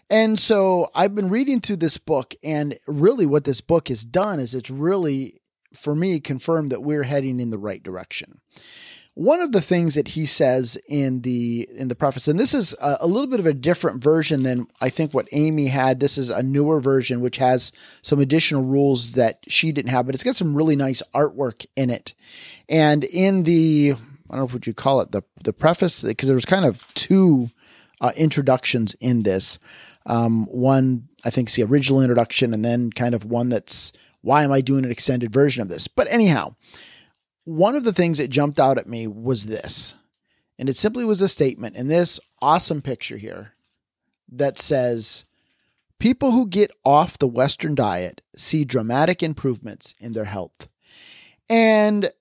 And 0.09 0.37
so 0.37 0.89
I've 0.93 1.15
been 1.15 1.29
reading 1.29 1.61
through 1.61 1.77
this 1.77 1.97
book, 1.97 2.35
and 2.43 2.77
really 2.87 3.25
what 3.25 3.43
this 3.43 3.61
book 3.61 3.87
has 3.87 4.05
done 4.05 4.39
is 4.39 4.53
it's 4.53 4.69
really, 4.69 5.41
for 5.73 5.95
me, 5.95 6.19
confirmed 6.19 6.71
that 6.71 6.83
we're 6.83 7.03
heading 7.03 7.39
in 7.39 7.49
the 7.49 7.57
right 7.57 7.81
direction. 7.81 8.39
One 9.15 9.39
of 9.39 9.53
the 9.53 9.61
things 9.61 9.95
that 9.95 10.09
he 10.09 10.25
says 10.25 10.77
in 10.89 11.21
the 11.21 11.69
in 11.71 11.87
the 11.87 11.95
preface, 11.95 12.27
and 12.27 12.37
this 12.37 12.53
is 12.53 12.75
a, 12.81 12.97
a, 12.99 13.07
little 13.07 13.29
bit 13.29 13.39
of 13.39 13.45
a 13.45 13.53
different 13.53 14.03
version 14.03 14.43
than 14.43 14.67
I 14.81 14.89
think 14.89 15.13
what 15.13 15.29
Amy 15.31 15.67
had. 15.67 16.01
This 16.01 16.17
is 16.17 16.29
a 16.29 16.43
newer 16.43 16.81
version 16.81 17.21
which 17.21 17.37
has 17.37 17.71
some 18.01 18.19
additional 18.19 18.63
rules 18.63 19.13
that 19.13 19.39
she 19.47 19.71
didn't 19.71 19.91
have, 19.91 20.05
but 20.05 20.15
it's 20.15 20.23
got 20.23 20.35
some 20.35 20.53
really 20.53 20.75
nice 20.75 21.01
artwork 21.13 21.65
in 21.77 21.89
it. 21.89 22.13
And 22.67 23.05
in 23.05 23.43
the 23.43 23.95
I 24.29 24.35
don't 24.35 24.49
know 24.49 24.53
what 24.53 24.67
you 24.67 24.73
call 24.73 24.99
it 24.99 25.13
the 25.13 25.23
the 25.45 25.53
preface 25.53 26.03
because 26.03 26.27
there 26.27 26.35
was 26.35 26.43
kind 26.43 26.65
of 26.65 26.93
two 26.93 27.51
uh, 28.01 28.11
introductions 28.17 28.95
in 28.99 29.23
this. 29.23 29.59
Um, 30.05 30.45
one 30.47 31.09
I 31.23 31.29
think 31.29 31.49
is 31.49 31.55
the 31.55 31.63
original 31.63 32.01
introduction, 32.01 32.53
and 32.53 32.63
then 32.63 32.91
kind 32.91 33.13
of 33.13 33.25
one 33.25 33.49
that's 33.49 33.91
why 34.21 34.43
am 34.43 34.51
I 34.51 34.61
doing 34.61 34.85
an 34.85 34.91
extended 34.91 35.31
version 35.31 35.61
of 35.61 35.69
this? 35.69 35.87
But 35.87 36.07
anyhow, 36.11 36.55
one 37.43 37.75
of 37.75 37.83
the 37.83 37.93
things 37.93 38.17
that 38.17 38.29
jumped 38.29 38.59
out 38.59 38.77
at 38.77 38.87
me 38.87 39.07
was 39.07 39.45
this, 39.45 39.95
and 40.57 40.69
it 40.69 40.77
simply 40.77 41.05
was 41.05 41.21
a 41.21 41.27
statement 41.27 41.75
in 41.75 41.87
this 41.87 42.19
awesome 42.41 42.81
picture 42.81 43.17
here 43.17 43.53
that 44.31 44.57
says, 44.57 45.25
People 45.99 46.31
who 46.31 46.47
get 46.47 46.71
off 46.83 47.17
the 47.17 47.27
Western 47.27 47.73
diet 47.73 48.21
see 48.35 48.65
dramatic 48.65 49.23
improvements 49.23 49.95
in 49.99 50.13
their 50.13 50.25
health. 50.25 50.67
And 51.49 52.11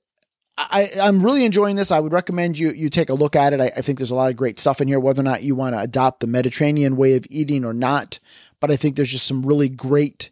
I, 0.57 0.91
am 0.97 1.23
really 1.23 1.45
enjoying 1.45 1.77
this. 1.77 1.91
I 1.91 1.99
would 1.99 2.13
recommend 2.13 2.59
you 2.59 2.71
you 2.71 2.89
take 2.89 3.11
a 3.11 3.15
look 3.15 3.35
at 3.35 3.53
it. 3.53 3.61
I, 3.61 3.73
I, 3.77 3.83
think 3.83 3.99
there's 3.99 4.13
a 4.13 4.15
lot 4.15 4.31
of 4.31 4.37
great 4.37 4.59
stuff 4.59 4.81
in 4.81 4.87
here, 4.87 5.01
whether 5.01 5.21
or 5.21 5.25
not 5.25 5.43
you 5.43 5.57
want 5.57 5.75
to 5.75 5.81
adopt 5.81 6.21
the 6.21 6.29
Mediterranean 6.29 6.97
way 6.97 7.17
of 7.17 7.27
eating 7.29 7.65
or 7.65 7.75
not. 7.75 8.21
But 8.61 8.71
I 8.71 8.77
think 8.77 8.95
there's 8.95 9.11
just 9.11 9.27
some 9.27 9.43
really 9.43 9.69
great, 9.69 10.31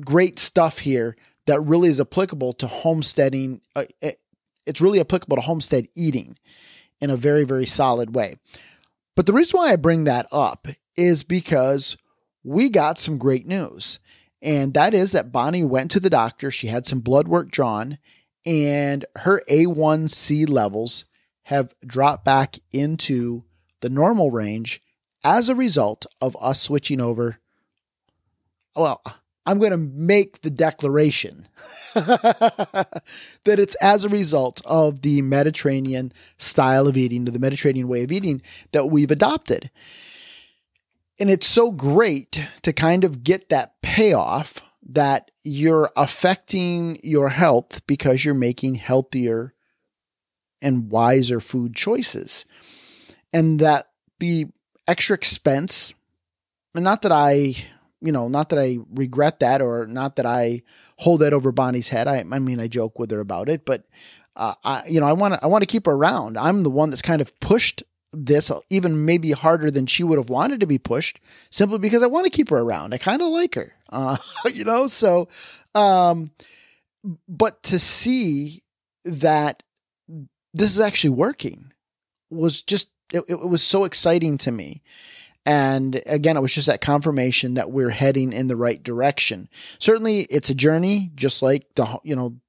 great 0.00 0.38
stuff 0.38 0.80
here 0.80 1.16
that 1.46 1.60
really 1.60 1.88
is 1.88 2.00
applicable 2.00 2.52
to 2.54 2.66
homesteading. 2.68 3.60
Uh, 3.74 3.84
it, 4.00 4.20
it's 4.66 4.80
really 4.80 5.00
applicable 5.00 5.36
to 5.36 5.42
homestead 5.42 5.88
eating 5.94 6.38
in 7.00 7.10
a 7.10 7.16
very, 7.16 7.44
very 7.44 7.66
solid 7.66 8.14
way. 8.14 8.34
But 9.16 9.26
the 9.26 9.32
reason 9.32 9.58
why 9.58 9.72
I 9.72 9.76
bring 9.76 10.04
that 10.04 10.26
up 10.30 10.68
is 10.96 11.22
because 11.22 11.96
we 12.44 12.68
got 12.68 12.98
some 12.98 13.18
great 13.18 13.46
news. 13.46 13.98
And 14.42 14.74
that 14.74 14.94
is 14.94 15.12
that 15.12 15.32
Bonnie 15.32 15.64
went 15.64 15.90
to 15.92 16.00
the 16.00 16.10
doctor. 16.10 16.50
She 16.50 16.68
had 16.68 16.86
some 16.86 17.00
blood 17.00 17.26
work 17.26 17.50
drawn, 17.50 17.98
and 18.46 19.04
her 19.16 19.42
A1C 19.50 20.48
levels 20.48 21.04
have 21.44 21.74
dropped 21.84 22.24
back 22.24 22.56
into 22.72 23.44
the 23.80 23.90
normal 23.90 24.30
range 24.30 24.80
as 25.24 25.48
a 25.48 25.54
result 25.54 26.06
of 26.20 26.36
us 26.40 26.62
switching 26.62 27.00
over. 27.00 27.38
Well, 28.76 29.02
I'm 29.44 29.58
going 29.58 29.72
to 29.72 29.76
make 29.76 30.40
the 30.40 30.50
declaration 30.50 31.48
that 31.94 33.02
it's 33.44 33.74
as 33.76 34.04
a 34.04 34.08
result 34.08 34.60
of 34.64 35.02
the 35.02 35.22
Mediterranean 35.22 36.12
style 36.38 36.86
of 36.86 36.96
eating, 36.96 37.24
the 37.24 37.38
Mediterranean 37.38 37.88
way 37.88 38.02
of 38.02 38.12
eating 38.12 38.42
that 38.72 38.86
we've 38.86 39.10
adopted. 39.10 39.70
And 41.18 41.30
it's 41.30 41.46
so 41.46 41.70
great 41.70 42.46
to 42.62 42.72
kind 42.72 43.04
of 43.04 43.24
get 43.24 43.48
that 43.48 43.80
payoff 43.82 44.62
that 44.88 45.30
you're 45.42 45.90
affecting 45.96 46.98
your 47.02 47.30
health 47.30 47.86
because 47.86 48.24
you're 48.24 48.34
making 48.34 48.76
healthier 48.76 49.54
and 50.62 50.90
wiser 50.90 51.40
food 51.40 51.74
choices. 51.74 52.46
And 53.32 53.58
that 53.60 53.88
the 54.20 54.46
extra 54.86 55.14
expense, 55.14 55.94
and 56.74 56.84
not 56.84 57.02
that 57.02 57.12
I 57.12 57.54
you 58.00 58.12
know, 58.12 58.28
not 58.28 58.50
that 58.50 58.58
I 58.58 58.78
regret 58.94 59.40
that 59.40 59.62
or 59.62 59.86
not 59.86 60.16
that 60.16 60.26
I 60.26 60.62
hold 60.98 61.20
that 61.20 61.32
over 61.32 61.50
Bonnie's 61.50 61.88
head. 61.88 62.06
I, 62.06 62.18
I 62.18 62.38
mean, 62.38 62.60
I 62.60 62.68
joke 62.68 62.98
with 62.98 63.10
her 63.10 63.20
about 63.20 63.48
it, 63.48 63.64
but 63.64 63.84
uh, 64.36 64.54
I, 64.64 64.84
you 64.86 65.00
know, 65.00 65.06
I 65.06 65.12
want 65.12 65.34
to, 65.34 65.42
I 65.42 65.46
want 65.46 65.62
to 65.62 65.66
keep 65.66 65.86
her 65.86 65.92
around. 65.92 66.36
I'm 66.36 66.62
the 66.62 66.70
one 66.70 66.90
that's 66.90 67.02
kind 67.02 67.20
of 67.20 67.38
pushed 67.40 67.82
this 68.12 68.50
even 68.70 69.04
maybe 69.04 69.32
harder 69.32 69.70
than 69.70 69.86
she 69.86 70.04
would 70.04 70.18
have 70.18 70.30
wanted 70.30 70.60
to 70.60 70.66
be 70.66 70.78
pushed 70.78 71.20
simply 71.50 71.78
because 71.78 72.02
I 72.02 72.06
want 72.06 72.24
to 72.24 72.30
keep 72.30 72.50
her 72.50 72.58
around. 72.58 72.94
I 72.94 72.98
kind 72.98 73.22
of 73.22 73.28
like 73.28 73.54
her, 73.54 73.74
uh, 73.90 74.16
you 74.54 74.64
know, 74.64 74.86
so, 74.86 75.28
um, 75.74 76.30
but 77.28 77.62
to 77.64 77.78
see 77.78 78.62
that 79.04 79.62
this 80.54 80.70
is 80.70 80.80
actually 80.80 81.10
working 81.10 81.72
was 82.30 82.62
just, 82.62 82.90
it, 83.12 83.24
it 83.28 83.48
was 83.48 83.62
so 83.62 83.84
exciting 83.84 84.38
to 84.38 84.50
me. 84.50 84.82
And 85.44 86.02
again, 86.06 86.36
it 86.36 86.40
was 86.40 86.54
just 86.54 86.66
that 86.66 86.80
confirmation 86.80 87.54
that 87.54 87.70
we're 87.70 87.90
heading 87.90 88.32
in 88.32 88.48
the 88.48 88.56
right 88.56 88.82
direction. 88.82 89.48
Certainly, 89.78 90.22
it's 90.22 90.50
a 90.50 90.56
journey, 90.56 91.12
just 91.14 91.40
like 91.40 91.72
the, 91.76 92.00
you 92.02 92.16
know, 92.16 92.40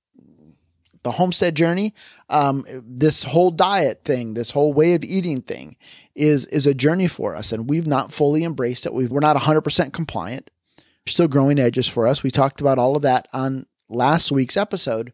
the 1.04 1.12
homestead 1.12 1.56
journey. 1.56 1.94
Um, 2.28 2.66
this 2.84 3.24
whole 3.24 3.52
diet 3.52 4.04
thing, 4.04 4.34
this 4.34 4.52
whole 4.52 4.74
way 4.74 4.96
of 4.96 5.04
eating 5.04 5.42
thing 5.42 5.78
is, 6.16 6.48
is 6.48 6.66
a 6.66 6.74
journey 6.74 7.08
for 7.08 7.36
us. 7.36 7.52
And 7.52 7.70
we've 7.70 7.88
not 7.88 8.12
fully 8.12 8.44
embraced 8.44 8.86
it. 8.86 8.94
we 8.94 9.06
we're 9.06 9.20
not 9.20 9.38
100% 9.38 9.94
compliant. 9.94 10.50
Still 11.08 11.28
growing 11.28 11.60
edges 11.60 11.88
for 11.88 12.08
us. 12.08 12.24
We 12.24 12.32
talked 12.32 12.62
about 12.62 12.78
all 12.78 12.96
of 12.96 13.02
that 13.04 13.28
on 13.34 13.66
last 13.90 14.32
week's 14.32 14.58
episode, 14.58 15.14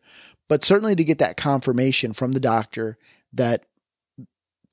but 0.50 0.64
certainly 0.64 0.96
to 0.96 1.04
get 1.04 1.20
that 1.20 1.38
confirmation 1.38 2.14
from 2.14 2.32
the 2.32 2.40
doctor 2.40 2.98
that 3.32 3.66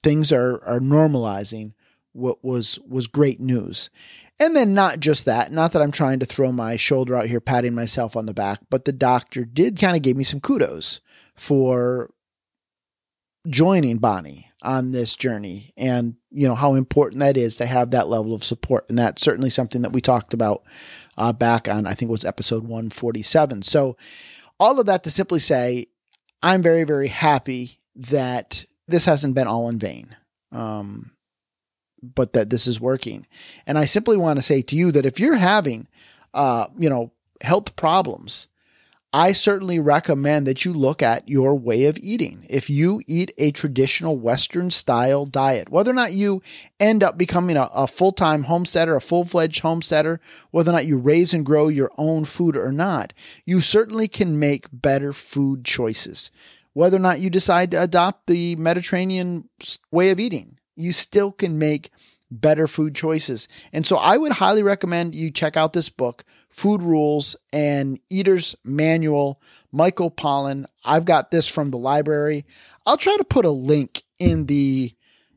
things 0.02 0.32
are, 0.32 0.62
are 0.64 0.80
normalizing 0.80 1.74
what 2.12 2.42
was 2.44 2.78
was 2.88 3.06
great 3.06 3.40
news. 3.40 3.90
And 4.40 4.56
then 4.56 4.74
not 4.74 5.00
just 5.00 5.26
that, 5.26 5.52
not 5.52 5.72
that 5.72 5.82
I'm 5.82 5.92
trying 5.92 6.18
to 6.20 6.26
throw 6.26 6.50
my 6.50 6.76
shoulder 6.76 7.14
out 7.14 7.26
here 7.26 7.40
patting 7.40 7.74
myself 7.74 8.16
on 8.16 8.26
the 8.26 8.34
back, 8.34 8.60
but 8.68 8.84
the 8.84 8.92
doctor 8.92 9.44
did 9.44 9.80
kind 9.80 9.96
of 9.96 10.02
give 10.02 10.16
me 10.16 10.24
some 10.24 10.40
kudos 10.40 11.00
for 11.36 12.10
joining 13.48 13.98
Bonnie 13.98 14.49
on 14.62 14.90
this 14.90 15.16
journey 15.16 15.72
and 15.76 16.16
you 16.30 16.46
know 16.46 16.54
how 16.54 16.74
important 16.74 17.20
that 17.20 17.36
is 17.36 17.56
to 17.56 17.66
have 17.66 17.90
that 17.90 18.08
level 18.08 18.34
of 18.34 18.44
support 18.44 18.84
and 18.88 18.98
that's 18.98 19.22
certainly 19.22 19.50
something 19.50 19.82
that 19.82 19.92
we 19.92 20.00
talked 20.00 20.34
about 20.34 20.62
uh, 21.16 21.32
back 21.32 21.68
on 21.68 21.86
I 21.86 21.94
think 21.94 22.10
was 22.10 22.24
episode 22.24 22.64
147 22.64 23.62
so 23.62 23.96
all 24.58 24.78
of 24.78 24.86
that 24.86 25.02
to 25.04 25.10
simply 25.10 25.38
say 25.38 25.86
I'm 26.42 26.62
very 26.62 26.84
very 26.84 27.08
happy 27.08 27.80
that 27.94 28.66
this 28.86 29.06
hasn't 29.06 29.34
been 29.34 29.46
all 29.46 29.68
in 29.68 29.78
vain 29.78 30.16
um, 30.52 31.12
but 32.02 32.32
that 32.32 32.50
this 32.50 32.66
is 32.66 32.80
working. 32.80 33.26
And 33.66 33.78
I 33.78 33.84
simply 33.84 34.16
want 34.16 34.38
to 34.38 34.42
say 34.42 34.62
to 34.62 34.76
you 34.76 34.92
that 34.92 35.06
if 35.06 35.20
you're 35.20 35.36
having, 35.36 35.88
uh, 36.34 36.66
you 36.76 36.88
know, 36.88 37.12
health 37.42 37.76
problems, 37.76 38.48
I 39.12 39.32
certainly 39.32 39.80
recommend 39.80 40.46
that 40.46 40.64
you 40.64 40.72
look 40.72 41.02
at 41.02 41.28
your 41.28 41.56
way 41.56 41.86
of 41.86 41.98
eating. 41.98 42.46
If 42.48 42.70
you 42.70 43.02
eat 43.08 43.32
a 43.38 43.50
traditional 43.50 44.16
Western 44.16 44.70
style 44.70 45.26
diet, 45.26 45.68
whether 45.68 45.90
or 45.90 45.94
not 45.94 46.12
you 46.12 46.42
end 46.78 47.02
up 47.02 47.18
becoming 47.18 47.56
a, 47.56 47.68
a 47.74 47.88
full 47.88 48.12
time 48.12 48.44
homesteader, 48.44 48.94
a 48.94 49.00
full 49.00 49.24
fledged 49.24 49.62
homesteader, 49.62 50.20
whether 50.52 50.70
or 50.70 50.74
not 50.74 50.86
you 50.86 50.96
raise 50.96 51.34
and 51.34 51.44
grow 51.44 51.66
your 51.66 51.90
own 51.98 52.24
food 52.24 52.56
or 52.56 52.70
not, 52.70 53.12
you 53.44 53.60
certainly 53.60 54.06
can 54.06 54.38
make 54.38 54.68
better 54.72 55.12
food 55.12 55.64
choices. 55.64 56.30
Whether 56.72 56.98
or 56.98 57.00
not 57.00 57.18
you 57.18 57.30
decide 57.30 57.72
to 57.72 57.82
adopt 57.82 58.28
the 58.28 58.54
Mediterranean 58.54 59.48
way 59.90 60.10
of 60.10 60.20
eating, 60.20 60.56
you 60.76 60.92
still 60.92 61.32
can 61.32 61.58
make 61.58 61.90
better 62.30 62.66
food 62.66 62.94
choices. 62.94 63.48
And 63.72 63.84
so 63.84 63.96
I 63.96 64.16
would 64.16 64.32
highly 64.32 64.62
recommend 64.62 65.14
you 65.14 65.30
check 65.30 65.56
out 65.56 65.72
this 65.72 65.88
book, 65.88 66.24
Food 66.48 66.82
Rules 66.82 67.36
and 67.52 67.98
Eater's 68.08 68.56
Manual, 68.64 69.40
Michael 69.72 70.10
Pollan. 70.10 70.66
I've 70.84 71.04
got 71.04 71.30
this 71.30 71.48
from 71.48 71.70
the 71.70 71.78
library. 71.78 72.44
I'll 72.86 72.96
try 72.96 73.16
to 73.16 73.24
put 73.24 73.44
a 73.44 73.50
link 73.50 74.02
in 74.18 74.46
the 74.46 74.94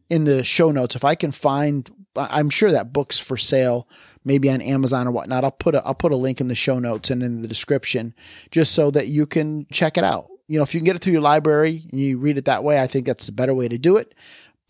in 0.09 0.25
the 0.25 0.43
show 0.43 0.69
notes 0.69 0.95
if 0.95 1.03
I 1.03 1.15
can 1.15 1.31
find 1.31 1.89
I'm 2.15 2.51
sure 2.51 2.71
that 2.71 2.93
book's 2.93 3.17
for 3.17 3.37
sale, 3.37 3.87
maybe 4.23 4.47
on 4.51 4.61
Amazon 4.61 5.07
or 5.07 5.11
whatnot. 5.11 5.43
I'll 5.43 5.51
put 5.51 5.73
a 5.73 5.83
I'll 5.85 5.95
put 5.95 6.11
a 6.11 6.17
link 6.17 6.39
in 6.39 6.47
the 6.47 6.55
show 6.55 6.77
notes 6.77 7.09
and 7.09 7.23
in 7.23 7.41
the 7.41 7.47
description 7.47 8.13
just 8.51 8.73
so 8.73 8.91
that 8.91 9.07
you 9.07 9.25
can 9.25 9.65
check 9.71 9.97
it 9.97 10.03
out. 10.03 10.27
You 10.47 10.57
know, 10.57 10.63
if 10.63 10.75
you 10.75 10.81
can 10.81 10.85
get 10.85 10.95
it 10.95 10.99
through 10.99 11.13
your 11.13 11.21
library 11.21 11.83
and 11.89 11.99
you 11.99 12.19
read 12.19 12.37
it 12.37 12.45
that 12.45 12.63
way, 12.63 12.79
I 12.79 12.85
think 12.85 13.07
that's 13.07 13.25
the 13.25 13.31
better 13.31 13.55
way 13.55 13.67
to 13.67 13.77
do 13.77 13.97
it 13.97 14.13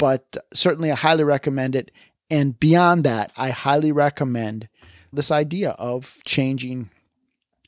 but 0.03 0.35
certainly 0.53 0.91
I 0.91 0.95
highly 0.95 1.23
recommend 1.23 1.75
it. 1.75 1.89
And 2.33 2.59
beyond 2.59 3.03
that, 3.03 3.31
I 3.37 3.51
highly 3.51 3.91
recommend 3.91 4.67
this 5.11 5.29
idea 5.29 5.75
of 5.77 6.17
changing 6.25 6.89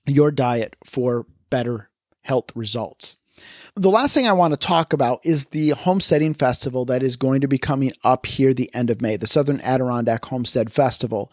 your 0.07 0.31
diet 0.31 0.75
for 0.83 1.27
better 1.51 1.91
health 2.23 2.45
results. 2.55 3.15
The 3.75 3.91
last 3.91 4.15
thing 4.15 4.27
I 4.27 4.31
want 4.33 4.53
to 4.53 4.67
talk 4.67 4.91
about 4.91 5.19
is 5.23 5.47
the 5.47 5.69
homesteading 5.69 6.33
festival 6.33 6.83
that 6.85 7.03
is 7.03 7.15
going 7.15 7.41
to 7.41 7.47
be 7.47 7.59
coming 7.59 7.91
up 8.03 8.25
here 8.25 8.55
the 8.55 8.73
end 8.73 8.89
of 8.89 9.03
May, 9.03 9.17
the 9.17 9.27
Southern 9.27 9.61
Adirondack 9.61 10.25
Homestead 10.25 10.71
Festival. 10.71 11.31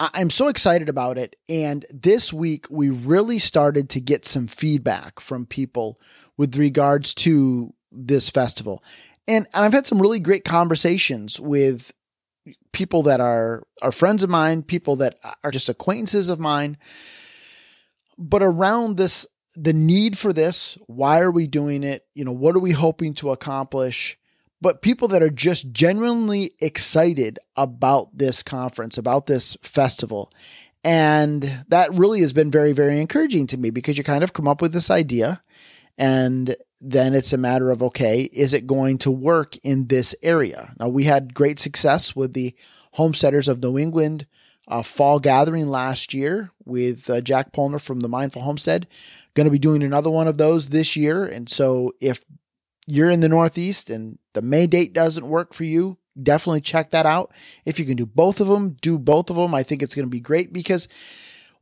I'm 0.00 0.30
so 0.30 0.48
excited 0.48 0.88
about 0.88 1.18
it. 1.18 1.36
And 1.50 1.84
this 1.90 2.32
week, 2.32 2.64
we 2.70 2.88
really 2.88 3.38
started 3.38 3.90
to 3.90 4.00
get 4.00 4.24
some 4.24 4.46
feedback 4.46 5.20
from 5.20 5.44
people 5.44 6.00
with 6.38 6.56
regards 6.56 7.12
to 7.16 7.74
this 7.92 8.30
festival. 8.30 8.82
And, 9.28 9.46
and 9.52 9.66
I've 9.66 9.74
had 9.74 9.86
some 9.86 10.00
really 10.00 10.18
great 10.18 10.46
conversations 10.46 11.38
with 11.38 11.92
people 12.72 13.02
that 13.02 13.20
are, 13.20 13.62
are 13.82 13.92
friends 13.92 14.22
of 14.22 14.30
mine, 14.30 14.62
people 14.62 14.96
that 14.96 15.18
are 15.42 15.50
just 15.50 15.68
acquaintances 15.68 16.28
of 16.28 16.40
mine. 16.40 16.76
But 18.18 18.42
around 18.42 18.96
this, 18.96 19.26
the 19.56 19.72
need 19.72 20.18
for 20.18 20.32
this, 20.32 20.76
why 20.86 21.20
are 21.20 21.30
we 21.30 21.46
doing 21.46 21.82
it? 21.82 22.06
You 22.14 22.24
know, 22.24 22.32
what 22.32 22.56
are 22.56 22.60
we 22.60 22.72
hoping 22.72 23.14
to 23.14 23.30
accomplish? 23.30 24.18
But 24.60 24.82
people 24.82 25.08
that 25.08 25.22
are 25.22 25.30
just 25.30 25.72
genuinely 25.72 26.52
excited 26.60 27.38
about 27.56 28.16
this 28.16 28.42
conference, 28.42 28.96
about 28.96 29.26
this 29.26 29.56
festival. 29.62 30.30
And 30.82 31.64
that 31.68 31.92
really 31.92 32.20
has 32.20 32.32
been 32.32 32.50
very, 32.50 32.72
very 32.72 33.00
encouraging 33.00 33.46
to 33.48 33.58
me 33.58 33.70
because 33.70 33.96
you 33.98 34.04
kind 34.04 34.24
of 34.24 34.32
come 34.32 34.48
up 34.48 34.60
with 34.60 34.72
this 34.72 34.90
idea 34.90 35.42
and 35.96 36.56
then 36.86 37.14
it's 37.14 37.32
a 37.32 37.38
matter 37.38 37.70
of 37.70 37.82
okay, 37.82 38.22
is 38.32 38.52
it 38.52 38.66
going 38.66 38.98
to 38.98 39.10
work 39.10 39.56
in 39.64 39.86
this 39.86 40.14
area? 40.22 40.74
Now, 40.78 40.88
we 40.88 41.04
had 41.04 41.34
great 41.34 41.58
success 41.58 42.14
with 42.14 42.34
the 42.34 42.54
Homesteaders 42.92 43.48
of 43.48 43.62
New 43.62 43.78
England 43.78 44.26
uh, 44.68 44.82
fall 44.82 45.18
gathering 45.18 45.68
last 45.68 46.14
year 46.14 46.50
with 46.64 47.08
uh, 47.08 47.20
Jack 47.20 47.52
Polner 47.52 47.80
from 47.80 48.00
the 48.00 48.08
Mindful 48.08 48.42
Homestead. 48.42 48.86
Going 49.34 49.46
to 49.46 49.50
be 49.50 49.58
doing 49.58 49.82
another 49.82 50.10
one 50.10 50.28
of 50.28 50.38
those 50.38 50.68
this 50.68 50.96
year. 50.96 51.24
And 51.24 51.48
so, 51.48 51.92
if 52.00 52.22
you're 52.86 53.10
in 53.10 53.20
the 53.20 53.28
Northeast 53.28 53.88
and 53.88 54.18
the 54.34 54.42
May 54.42 54.66
date 54.66 54.92
doesn't 54.92 55.28
work 55.28 55.54
for 55.54 55.64
you, 55.64 55.98
definitely 56.20 56.60
check 56.60 56.90
that 56.90 57.06
out. 57.06 57.32
If 57.64 57.78
you 57.78 57.86
can 57.86 57.96
do 57.96 58.06
both 58.06 58.40
of 58.40 58.48
them, 58.48 58.76
do 58.82 58.98
both 58.98 59.30
of 59.30 59.36
them. 59.36 59.54
I 59.54 59.62
think 59.62 59.82
it's 59.82 59.94
going 59.94 60.06
to 60.06 60.10
be 60.10 60.20
great 60.20 60.52
because 60.52 60.86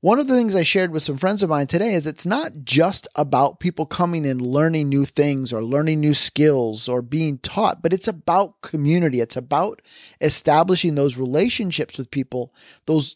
one 0.02 0.18
of 0.18 0.26
the 0.26 0.34
things 0.34 0.56
I 0.56 0.64
shared 0.64 0.90
with 0.90 1.04
some 1.04 1.16
friends 1.16 1.44
of 1.44 1.48
mine 1.50 1.68
today 1.68 1.94
is 1.94 2.08
it's 2.08 2.26
not 2.26 2.64
just 2.64 3.06
about 3.14 3.60
people 3.60 3.86
coming 3.86 4.26
and 4.26 4.44
learning 4.44 4.88
new 4.88 5.04
things 5.04 5.52
or 5.52 5.62
learning 5.62 6.00
new 6.00 6.12
skills 6.12 6.88
or 6.88 7.02
being 7.02 7.38
taught, 7.38 7.82
but 7.82 7.92
it's 7.92 8.08
about 8.08 8.60
community. 8.62 9.20
It's 9.20 9.36
about 9.36 9.80
establishing 10.20 10.96
those 10.96 11.16
relationships 11.16 11.98
with 11.98 12.10
people, 12.10 12.52
those 12.86 13.14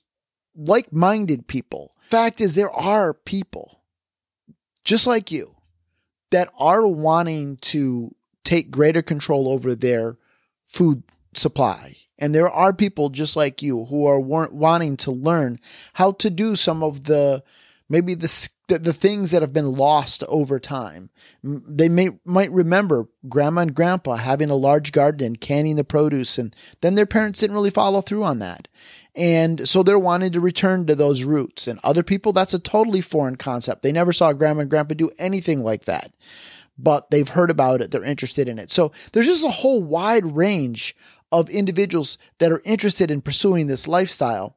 like 0.54 0.92
minded 0.92 1.48
people. 1.48 1.90
Fact 2.02 2.40
is, 2.40 2.54
there 2.54 2.70
are 2.70 3.12
people 3.12 3.80
just 4.84 5.08
like 5.08 5.32
you 5.32 5.56
that 6.30 6.48
are 6.56 6.86
wanting 6.86 7.56
to 7.62 8.14
take 8.44 8.70
greater 8.70 9.02
control 9.02 9.48
over 9.48 9.74
their 9.74 10.18
food 10.66 11.02
supply 11.36 11.96
and 12.18 12.34
there 12.34 12.48
are 12.48 12.72
people 12.72 13.10
just 13.10 13.36
like 13.36 13.62
you 13.62 13.84
who 13.86 14.06
are 14.06 14.20
wanting 14.20 14.96
to 14.98 15.10
learn 15.10 15.58
how 15.94 16.12
to 16.12 16.30
do 16.30 16.56
some 16.56 16.82
of 16.82 17.04
the 17.04 17.42
maybe 17.88 18.14
the 18.14 18.48
the 18.68 18.92
things 18.92 19.30
that 19.30 19.42
have 19.42 19.52
been 19.52 19.72
lost 19.76 20.24
over 20.24 20.58
time. 20.58 21.10
They 21.44 21.88
may 21.88 22.10
might 22.24 22.50
remember 22.50 23.08
grandma 23.28 23.60
and 23.60 23.74
grandpa 23.74 24.16
having 24.16 24.50
a 24.50 24.56
large 24.56 24.90
garden 24.90 25.26
and 25.26 25.40
canning 25.40 25.76
the 25.76 25.84
produce 25.84 26.36
and 26.38 26.54
then 26.80 26.96
their 26.96 27.06
parents 27.06 27.40
didn't 27.40 27.54
really 27.54 27.70
follow 27.70 28.00
through 28.00 28.24
on 28.24 28.40
that. 28.40 28.66
And 29.14 29.68
so 29.68 29.82
they're 29.82 29.98
wanting 29.98 30.32
to 30.32 30.40
return 30.40 30.86
to 30.86 30.94
those 30.94 31.22
roots. 31.24 31.68
And 31.68 31.78
other 31.84 32.02
people 32.02 32.32
that's 32.32 32.54
a 32.54 32.58
totally 32.58 33.00
foreign 33.00 33.36
concept. 33.36 33.82
They 33.82 33.92
never 33.92 34.12
saw 34.12 34.32
grandma 34.32 34.62
and 34.62 34.70
grandpa 34.70 34.94
do 34.94 35.10
anything 35.18 35.62
like 35.62 35.84
that. 35.84 36.12
But 36.78 37.10
they've 37.10 37.28
heard 37.28 37.50
about 37.50 37.80
it, 37.80 37.90
they're 37.90 38.02
interested 38.02 38.48
in 38.48 38.58
it. 38.58 38.70
So 38.70 38.92
there's 39.12 39.26
just 39.26 39.44
a 39.44 39.50
whole 39.50 39.82
wide 39.82 40.26
range 40.36 40.94
of 41.40 41.50
individuals 41.50 42.18
that 42.38 42.52
are 42.52 42.62
interested 42.64 43.10
in 43.10 43.20
pursuing 43.20 43.66
this 43.66 43.88
lifestyle. 43.88 44.56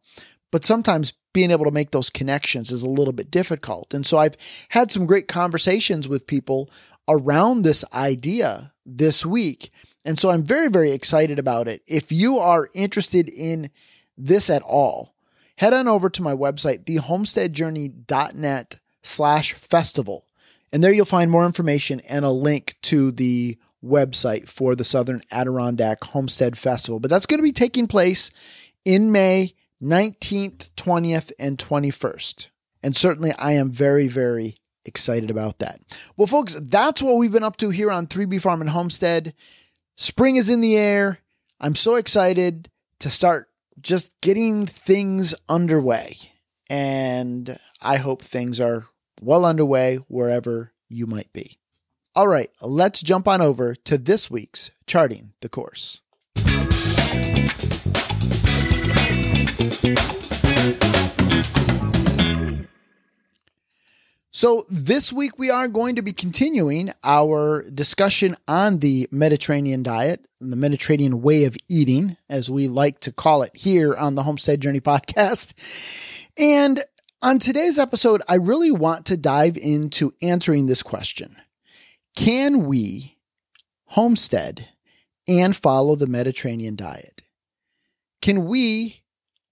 But 0.52 0.66
sometimes 0.66 1.14
being 1.34 1.52
able 1.52 1.66
to 1.66 1.72
make 1.72 1.92
those 1.92 2.10
connections 2.10 2.72
is 2.72 2.84
a 2.84 2.90
little 2.90 3.14
bit 3.14 3.30
difficult. 3.30 3.94
And 3.94 4.06
so 4.06 4.18
I've 4.18 4.36
had 4.70 4.92
some 4.92 5.06
great 5.06 5.28
conversations 5.28 6.10
with 6.10 6.28
people 6.28 6.70
around 7.08 7.62
this 7.62 7.86
idea 7.94 8.74
this 8.86 9.26
week. 9.26 9.72
And 10.04 10.20
so 10.20 10.32
I'm 10.32 10.44
very, 10.44 10.70
very 10.70 10.92
excited 10.92 11.38
about 11.38 11.68
it. 11.68 11.84
If 11.88 12.12
you 12.12 12.40
are 12.40 12.70
interested 12.74 13.30
in 13.30 13.70
this 14.18 14.50
at 14.50 14.64
all, 14.64 15.14
head 15.58 15.74
on 15.74 15.88
over 15.88 16.10
to 16.10 16.22
my 16.22 16.34
website, 16.34 16.86
thehomesteadjourney.net 16.86 18.80
slash 19.04 19.54
festival. 19.54 20.26
And 20.72 20.84
there 20.84 20.92
you'll 20.92 21.06
find 21.06 21.30
more 21.30 21.46
information 21.46 22.00
and 22.02 22.24
a 22.24 22.32
link 22.32 22.76
to 22.84 23.12
the 23.12 23.58
website 23.84 24.48
for 24.48 24.76
the 24.76 24.84
Southern 24.84 25.22
Adirondack 25.32 26.04
Homestead 26.06 26.58
Festival. 26.58 27.00
But 27.00 27.10
that's 27.10 27.26
going 27.26 27.40
to 27.40 27.44
be 27.44 27.52
taking 27.52 27.88
place 27.88 28.32
in 28.86 29.12
May 29.12 29.54
19th, 29.82 30.74
20th, 30.74 31.32
and 31.40 31.58
21st. 31.58 32.48
And 32.84 32.96
certainly 32.96 33.32
I 33.38 33.54
am 33.54 33.72
very, 33.72 34.08
very 34.08 34.56
excited 34.86 35.30
about 35.30 35.60
that. 35.60 35.82
Well, 36.18 36.28
folks, 36.28 36.56
that's 36.56 37.02
what 37.02 37.18
we've 37.18 37.32
been 37.32 37.44
up 37.44 37.58
to 37.58 37.70
here 37.70 37.92
on 37.92 38.08
3B 38.08 38.42
Farm 38.42 38.62
and 38.62 38.70
Homestead. 38.72 39.34
Spring 39.96 40.36
is 40.36 40.50
in 40.50 40.62
the 40.62 40.78
air. 40.78 41.20
I'm 41.60 41.76
so 41.76 41.96
excited 41.96 42.70
to 43.00 43.10
start 43.10 43.50
just 43.80 44.20
getting 44.22 44.66
things 44.66 45.34
underway. 45.48 46.18
And 46.70 47.58
I 47.82 47.98
hope 47.98 48.22
things 48.22 48.62
are 48.62 48.86
well 49.22 49.46
underway 49.46 49.98
wherever 50.08 50.74
you 50.88 51.06
might 51.06 51.32
be. 51.34 51.58
All 52.20 52.28
right, 52.28 52.52
let's 52.60 53.02
jump 53.02 53.30
on 53.30 53.40
over 53.40 53.74
to 53.76 53.98
this 53.98 54.30
week's 54.30 54.72
Charting 54.86 55.32
the 55.40 55.48
Course. 55.48 56.02
So, 64.32 64.66
this 64.70 65.14
week 65.14 65.40
we 65.40 65.50
are 65.50 65.70
going 65.70 65.96
to 65.96 66.02
be 66.02 66.12
continuing 66.12 66.92
our 67.06 67.62
discussion 67.70 68.36
on 68.50 68.80
the 68.80 69.08
Mediterranean 69.12 69.82
diet, 69.82 70.28
the 70.42 70.58
Mediterranean 70.58 71.22
way 71.22 71.46
of 71.46 71.56
eating, 71.70 72.18
as 72.28 72.50
we 72.50 72.68
like 72.68 73.00
to 73.00 73.14
call 73.14 73.44
it 73.44 73.56
here 73.56 73.96
on 73.96 74.16
the 74.16 74.24
Homestead 74.24 74.60
Journey 74.60 74.82
podcast. 74.82 76.28
And 76.38 76.82
on 77.22 77.40
today's 77.40 77.80
episode, 77.80 78.22
I 78.28 78.36
really 78.36 78.72
want 78.72 79.06
to 79.06 79.16
dive 79.16 79.56
into 79.56 80.14
answering 80.22 80.66
this 80.66 80.84
question 80.84 81.38
can 82.20 82.66
we 82.66 83.18
homestead 83.86 84.68
and 85.26 85.56
follow 85.56 85.96
the 85.96 86.06
Mediterranean 86.06 86.76
diet? 86.76 87.22
Can 88.22 88.46
we, 88.46 89.04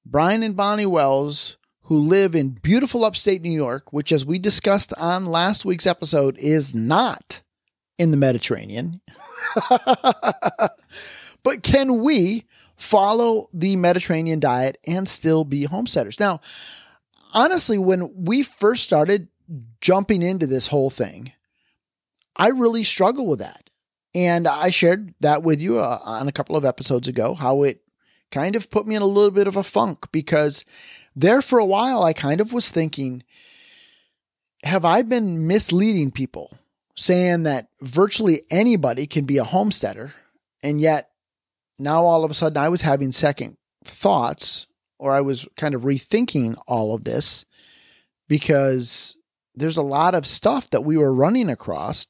Brian 0.05 0.43
and 0.43 0.55
Bonnie 0.55 0.85
Wells, 0.85 1.55
who 1.83 1.97
live 1.97 2.35
in 2.35 2.49
beautiful 2.49 3.05
upstate 3.05 3.41
New 3.41 3.49
York, 3.49 3.93
which, 3.93 4.11
as 4.11 4.25
we 4.25 4.37
discussed 4.37 4.93
on 4.97 5.27
last 5.27 5.63
week's 5.63 5.87
episode, 5.87 6.37
is 6.39 6.75
not 6.75 7.41
in 7.97 8.11
the 8.11 8.17
Mediterranean, 8.17 8.99
but 11.43 11.63
can 11.63 12.01
we 12.01 12.43
follow 12.75 13.47
the 13.53 13.77
Mediterranean 13.77 14.41
diet 14.41 14.77
and 14.85 15.07
still 15.07 15.45
be 15.45 15.63
homesteaders? 15.63 16.19
Now, 16.19 16.41
honestly, 17.33 17.77
when 17.77 18.11
we 18.13 18.43
first 18.43 18.83
started 18.83 19.29
jumping 19.79 20.21
into 20.21 20.45
this 20.45 20.67
whole 20.67 20.89
thing, 20.89 21.31
I 22.37 22.49
really 22.49 22.83
struggle 22.83 23.27
with 23.27 23.39
that. 23.39 23.69
And 24.15 24.47
I 24.47 24.69
shared 24.69 25.13
that 25.19 25.43
with 25.43 25.61
you 25.61 25.79
uh, 25.79 25.99
on 26.03 26.27
a 26.27 26.31
couple 26.31 26.55
of 26.55 26.65
episodes 26.65 27.07
ago, 27.07 27.33
how 27.33 27.63
it 27.63 27.81
kind 28.31 28.55
of 28.55 28.69
put 28.69 28.87
me 28.87 28.95
in 28.95 29.01
a 29.01 29.05
little 29.05 29.31
bit 29.31 29.47
of 29.47 29.55
a 29.55 29.63
funk 29.63 30.11
because 30.11 30.65
there 31.15 31.41
for 31.41 31.59
a 31.59 31.65
while 31.65 32.03
I 32.03 32.13
kind 32.13 32.41
of 32.41 32.53
was 32.53 32.69
thinking, 32.69 33.23
have 34.63 34.85
I 34.85 35.01
been 35.01 35.47
misleading 35.47 36.11
people 36.11 36.57
saying 36.95 37.43
that 37.43 37.69
virtually 37.81 38.41
anybody 38.49 39.07
can 39.07 39.25
be 39.25 39.37
a 39.37 39.43
homesteader? 39.43 40.13
And 40.63 40.81
yet 40.81 41.11
now 41.79 42.03
all 42.03 42.23
of 42.23 42.31
a 42.31 42.35
sudden 42.35 42.57
I 42.57 42.69
was 42.69 42.81
having 42.81 43.11
second 43.11 43.57
thoughts 43.83 44.67
or 44.97 45.11
I 45.11 45.21
was 45.21 45.47
kind 45.57 45.75
of 45.75 45.83
rethinking 45.83 46.55
all 46.67 46.95
of 46.95 47.03
this 47.03 47.45
because 48.27 49.15
there's 49.55 49.77
a 49.77 49.83
lot 49.83 50.15
of 50.15 50.25
stuff 50.25 50.69
that 50.71 50.83
we 50.83 50.97
were 50.97 51.13
running 51.13 51.49
across 51.49 52.07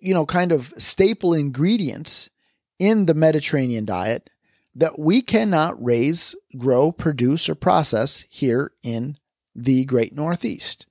you 0.00 0.14
know, 0.14 0.26
kind 0.26 0.52
of 0.52 0.72
staple 0.78 1.34
ingredients 1.34 2.30
in 2.78 3.06
the 3.06 3.14
Mediterranean 3.14 3.84
diet 3.84 4.30
that 4.74 4.98
we 4.98 5.22
cannot 5.22 5.82
raise, 5.82 6.34
grow, 6.58 6.92
produce, 6.92 7.48
or 7.48 7.54
process 7.54 8.26
here 8.28 8.72
in 8.82 9.16
the 9.54 9.84
Great 9.86 10.12
Northeast. 10.12 10.86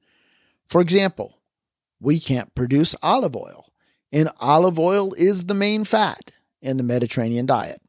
For 0.68 0.82
example, 0.82 1.38
we 2.00 2.20
can't 2.20 2.56
produce 2.56 2.96
olive 3.04 3.36
oil, 3.36 3.68
and 4.12 4.30
olive 4.40 4.80
oil 4.80 5.14
is 5.14 5.46
the 5.46 5.54
main 5.54 5.84
fat 5.84 6.32
in 6.62 6.78
the 6.78 6.84
Mediterranean 6.84 7.46
diet. 7.46 7.82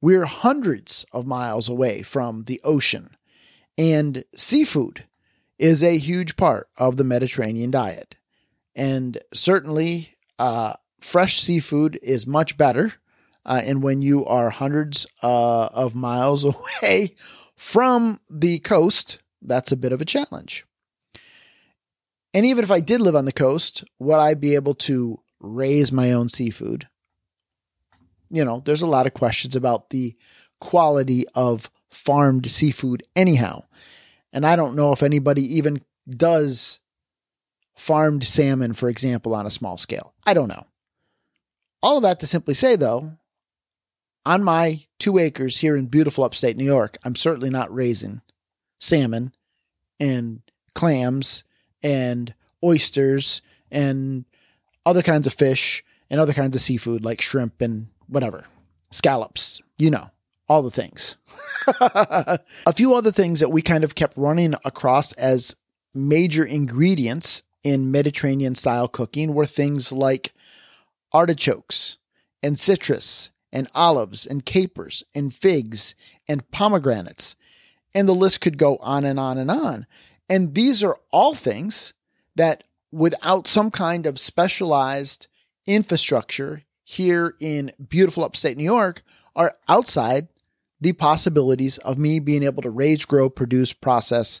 We're 0.00 0.24
hundreds 0.24 1.06
of 1.12 1.26
miles 1.26 1.68
away 1.68 2.02
from 2.02 2.44
the 2.44 2.60
ocean, 2.64 3.16
And 3.78 4.24
seafood 4.34 5.04
is 5.58 5.82
a 5.82 5.96
huge 5.96 6.36
part 6.36 6.68
of 6.76 6.96
the 6.96 7.04
Mediterranean 7.04 7.70
diet. 7.70 8.16
And 8.74 9.18
certainly, 9.34 10.14
uh, 10.38 10.74
fresh 11.00 11.40
seafood 11.40 11.98
is 12.02 12.26
much 12.26 12.56
better. 12.56 12.94
Uh, 13.44 13.60
and 13.64 13.82
when 13.82 14.02
you 14.02 14.24
are 14.24 14.50
hundreds 14.50 15.06
uh, 15.22 15.66
of 15.66 15.94
miles 15.94 16.44
away 16.82 17.14
from 17.56 18.20
the 18.30 18.58
coast, 18.60 19.18
that's 19.40 19.72
a 19.72 19.76
bit 19.76 19.92
of 19.92 20.00
a 20.00 20.06
challenge. 20.06 20.64
And 22.34 22.46
even 22.46 22.64
if 22.64 22.70
I 22.70 22.80
did 22.80 23.00
live 23.00 23.16
on 23.16 23.26
the 23.26 23.32
coast, 23.32 23.84
would 23.98 24.16
I 24.16 24.34
be 24.34 24.54
able 24.54 24.74
to 24.74 25.20
raise 25.38 25.92
my 25.92 26.12
own 26.12 26.28
seafood? 26.28 26.88
You 28.30 28.44
know, 28.44 28.62
there's 28.64 28.82
a 28.82 28.86
lot 28.86 29.06
of 29.06 29.12
questions 29.12 29.54
about 29.54 29.90
the 29.90 30.16
quality 30.60 31.24
of 31.34 31.70
farmed 31.90 32.46
seafood, 32.46 33.02
anyhow. 33.14 33.64
And 34.32 34.46
I 34.46 34.56
don't 34.56 34.74
know 34.74 34.92
if 34.92 35.02
anybody 35.02 35.42
even 35.56 35.82
does 36.08 36.80
farmed 37.74 38.24
salmon, 38.24 38.74
for 38.74 38.88
example, 38.88 39.34
on 39.34 39.46
a 39.46 39.50
small 39.50 39.78
scale. 39.78 40.14
I 40.26 40.34
don't 40.34 40.48
know. 40.48 40.66
All 41.82 41.96
of 41.96 42.02
that 42.04 42.20
to 42.20 42.26
simply 42.26 42.54
say, 42.54 42.76
though, 42.76 43.12
on 44.24 44.44
my 44.44 44.80
two 44.98 45.18
acres 45.18 45.58
here 45.58 45.76
in 45.76 45.86
beautiful 45.86 46.24
upstate 46.24 46.56
New 46.56 46.64
York, 46.64 46.98
I'm 47.04 47.16
certainly 47.16 47.50
not 47.50 47.74
raising 47.74 48.20
salmon 48.78 49.32
and 49.98 50.42
clams 50.74 51.44
and 51.82 52.34
oysters 52.64 53.42
and 53.70 54.24
other 54.86 55.02
kinds 55.02 55.26
of 55.26 55.32
fish 55.32 55.84
and 56.10 56.20
other 56.20 56.32
kinds 56.32 56.54
of 56.54 56.62
seafood 56.62 57.04
like 57.04 57.20
shrimp 57.20 57.60
and 57.60 57.88
whatever, 58.06 58.44
scallops, 58.90 59.60
you 59.78 59.90
know, 59.90 60.10
all 60.48 60.62
the 60.62 60.70
things. 60.70 61.16
a 61.80 62.72
few 62.74 62.94
other 62.94 63.10
things 63.10 63.40
that 63.40 63.50
we 63.50 63.62
kind 63.62 63.82
of 63.82 63.94
kept 63.94 64.16
running 64.16 64.54
across 64.64 65.12
as 65.14 65.56
major 65.94 66.44
ingredients 66.44 67.42
in 67.64 67.90
Mediterranean 67.90 68.54
style 68.54 68.88
cooking 68.88 69.34
were 69.34 69.46
things 69.46 69.92
like 69.92 70.32
artichokes 71.12 71.98
and 72.42 72.58
citrus 72.58 73.30
and 73.52 73.68
olives 73.74 74.26
and 74.26 74.44
capers 74.44 75.04
and 75.14 75.32
figs 75.34 75.94
and 76.28 76.50
pomegranates. 76.50 77.36
And 77.94 78.08
the 78.08 78.14
list 78.14 78.40
could 78.40 78.56
go 78.58 78.76
on 78.78 79.04
and 79.04 79.20
on 79.20 79.38
and 79.38 79.50
on. 79.50 79.86
And 80.28 80.54
these 80.54 80.82
are 80.82 80.98
all 81.10 81.34
things 81.34 81.92
that 82.34 82.64
without 82.90 83.46
some 83.46 83.70
kind 83.70 84.06
of 84.06 84.18
specialized 84.18 85.26
infrastructure 85.66 86.62
here 86.84 87.34
in 87.40 87.72
beautiful 87.88 88.24
upstate 88.24 88.56
New 88.56 88.64
York 88.64 89.02
are 89.36 89.56
outside 89.68 90.28
the 90.80 90.92
possibilities 90.92 91.78
of 91.78 91.96
me 91.96 92.18
being 92.18 92.42
able 92.42 92.62
to 92.62 92.70
raise, 92.70 93.04
grow, 93.04 93.30
produce, 93.30 93.72
process. 93.72 94.40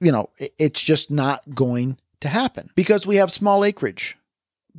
You 0.00 0.12
know, 0.12 0.30
it's 0.58 0.80
just 0.80 1.10
not 1.10 1.54
going 1.54 1.98
to 2.22 2.28
happen 2.28 2.70
because 2.74 3.06
we 3.06 3.16
have 3.16 3.30
small 3.30 3.64
acreage. 3.64 4.16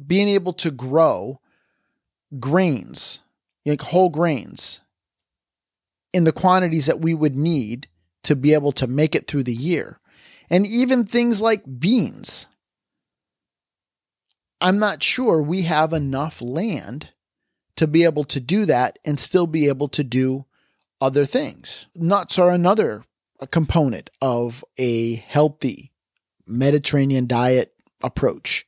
Being 0.08 0.28
able 0.28 0.54
to 0.54 0.72
grow 0.72 1.40
grains, 2.40 3.22
like 3.66 3.82
whole 3.82 4.10
grains, 4.10 4.82
in 6.14 6.24
the 6.24 6.32
quantities 6.32 6.88
that 6.88 7.00
we 7.00 7.14
would 7.14 7.36
need 7.36 7.88
to 8.24 8.36
be 8.36 8.54
able 8.54 8.72
to 8.72 8.88
make 8.88 9.16
it 9.16 9.28
through 9.28 9.44
the 9.44 9.54
year. 9.54 10.00
And 10.50 10.66
even 10.66 11.06
things 11.06 11.42
like 11.42 11.80
beans. 11.80 12.48
I'm 14.62 14.80
not 14.80 15.04
sure 15.04 15.42
we 15.42 15.64
have 15.64 15.94
enough 15.94 16.42
land 16.42 17.10
to 17.76 17.88
be 17.88 18.04
able 18.04 18.24
to 18.26 18.40
do 18.40 18.66
that 18.66 18.98
and 19.04 19.20
still 19.20 19.48
be 19.48 19.68
able 19.68 19.90
to 19.90 20.04
do 20.04 20.46
other 21.02 21.26
things. 21.26 21.88
Nuts 21.96 22.40
are 22.40 22.50
another 22.50 23.04
component 23.52 24.10
of 24.22 24.64
a 24.78 25.16
healthy 25.16 25.93
Mediterranean 26.48 27.28
diet 27.28 27.74
approach. 28.02 28.66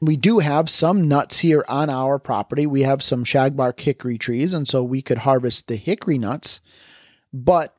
We 0.00 0.16
do 0.16 0.40
have 0.40 0.68
some 0.68 1.08
nuts 1.08 1.40
here 1.40 1.64
on 1.68 1.88
our 1.88 2.18
property. 2.18 2.66
We 2.66 2.82
have 2.82 3.02
some 3.02 3.24
shagbark 3.24 3.80
hickory 3.80 4.18
trees, 4.18 4.52
and 4.52 4.68
so 4.68 4.82
we 4.82 5.00
could 5.00 5.18
harvest 5.18 5.68
the 5.68 5.76
hickory 5.76 6.18
nuts. 6.18 6.60
But 7.32 7.74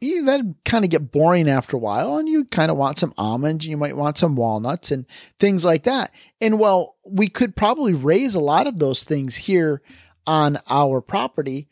yeah, 0.00 0.22
that 0.22 0.54
kind 0.64 0.84
of 0.84 0.90
get 0.90 1.12
boring 1.12 1.48
after 1.48 1.76
a 1.76 1.80
while, 1.80 2.16
and 2.16 2.28
you 2.28 2.44
kind 2.44 2.70
of 2.70 2.76
want 2.76 2.98
some 2.98 3.14
almonds, 3.16 3.66
you 3.66 3.76
might 3.76 3.96
want 3.96 4.18
some 4.18 4.36
walnuts 4.36 4.90
and 4.90 5.06
things 5.38 5.64
like 5.64 5.84
that. 5.84 6.12
And 6.40 6.58
well, 6.58 6.96
we 7.06 7.28
could 7.28 7.56
probably 7.56 7.92
raise 7.92 8.34
a 8.34 8.40
lot 8.40 8.66
of 8.66 8.78
those 8.78 9.04
things 9.04 9.36
here 9.36 9.82
on 10.26 10.58
our 10.68 11.00
property. 11.00 11.68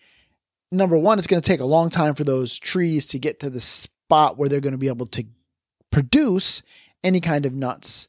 Number 0.73 0.97
one, 0.97 1.19
it's 1.19 1.27
going 1.27 1.43
to 1.43 1.49
take 1.49 1.61
a 1.61 1.65
long 1.65 1.91
time 1.91 2.15
for 2.15 2.25
those 2.25 2.59
trees 2.59 3.09
to 3.09 3.19
get 3.19 3.41
to 3.41 3.51
the 3.51 3.61
spot 3.61 4.39
where 4.39 4.49
they're 4.49 4.61
going 4.61 4.73
to 4.73 4.79
be 4.79 4.89
able 4.89 5.07
to 5.07 5.25
produce 5.91 6.63
any 7.03 7.21
kind 7.21 7.47
of 7.47 7.55
nuts. 7.55 8.09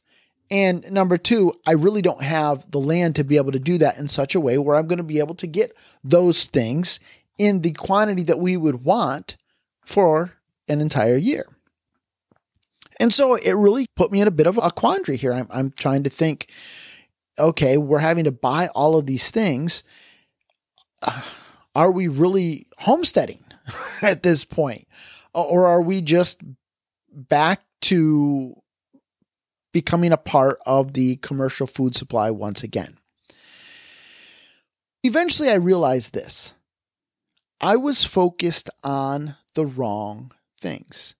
And 0.50 0.90
number 0.92 1.16
two, 1.16 1.54
I 1.66 1.72
really 1.72 2.02
don't 2.02 2.22
have 2.22 2.70
the 2.70 2.78
land 2.78 3.16
to 3.16 3.24
be 3.24 3.38
able 3.38 3.52
to 3.52 3.58
do 3.58 3.78
that 3.78 3.96
in 3.96 4.08
such 4.08 4.34
a 4.34 4.40
way 4.40 4.58
where 4.58 4.76
I'm 4.76 4.86
going 4.86 4.98
to 4.98 5.02
be 5.02 5.18
able 5.18 5.34
to 5.36 5.46
get 5.46 5.76
those 6.04 6.44
things 6.44 7.00
in 7.38 7.62
the 7.62 7.72
quantity 7.72 8.22
that 8.24 8.38
we 8.38 8.56
would 8.56 8.84
want 8.84 9.36
for 9.84 10.34
an 10.68 10.80
entire 10.80 11.16
year. 11.16 11.46
And 13.00 13.12
so 13.12 13.34
it 13.34 13.52
really 13.52 13.86
put 13.96 14.12
me 14.12 14.20
in 14.20 14.28
a 14.28 14.32
bit 14.32 14.46
of 14.46 14.58
a 14.62 14.70
quandary 14.70 15.16
here. 15.16 15.32
I'm, 15.32 15.48
I'm 15.50 15.70
trying 15.70 16.02
to 16.04 16.10
think, 16.10 16.50
okay, 17.38 17.78
we're 17.78 17.98
having 17.98 18.24
to 18.24 18.32
buy 18.32 18.68
all 18.74 18.96
of 18.96 19.06
these 19.06 19.30
things. 19.30 19.82
Are 21.74 21.90
we 21.90 22.08
really 22.08 22.66
homesteading 22.78 23.40
at 24.02 24.22
this 24.22 24.44
point? 24.44 24.86
Or 25.34 25.66
are 25.66 25.80
we 25.80 26.02
just 26.02 26.42
back 27.10 27.62
to 27.92 28.54
becoming 29.70 30.12
a 30.12 30.16
part 30.16 30.56
of 30.64 30.94
the 30.94 31.16
commercial 31.16 31.66
food 31.66 31.94
supply 31.94 32.30
once 32.30 32.62
again? 32.62 32.94
Eventually, 35.02 35.50
I 35.50 35.56
realized 35.56 36.14
this. 36.14 36.54
I 37.60 37.76
was 37.76 38.02
focused 38.02 38.70
on 38.82 39.36
the 39.54 39.66
wrong 39.66 40.32
things. 40.58 41.16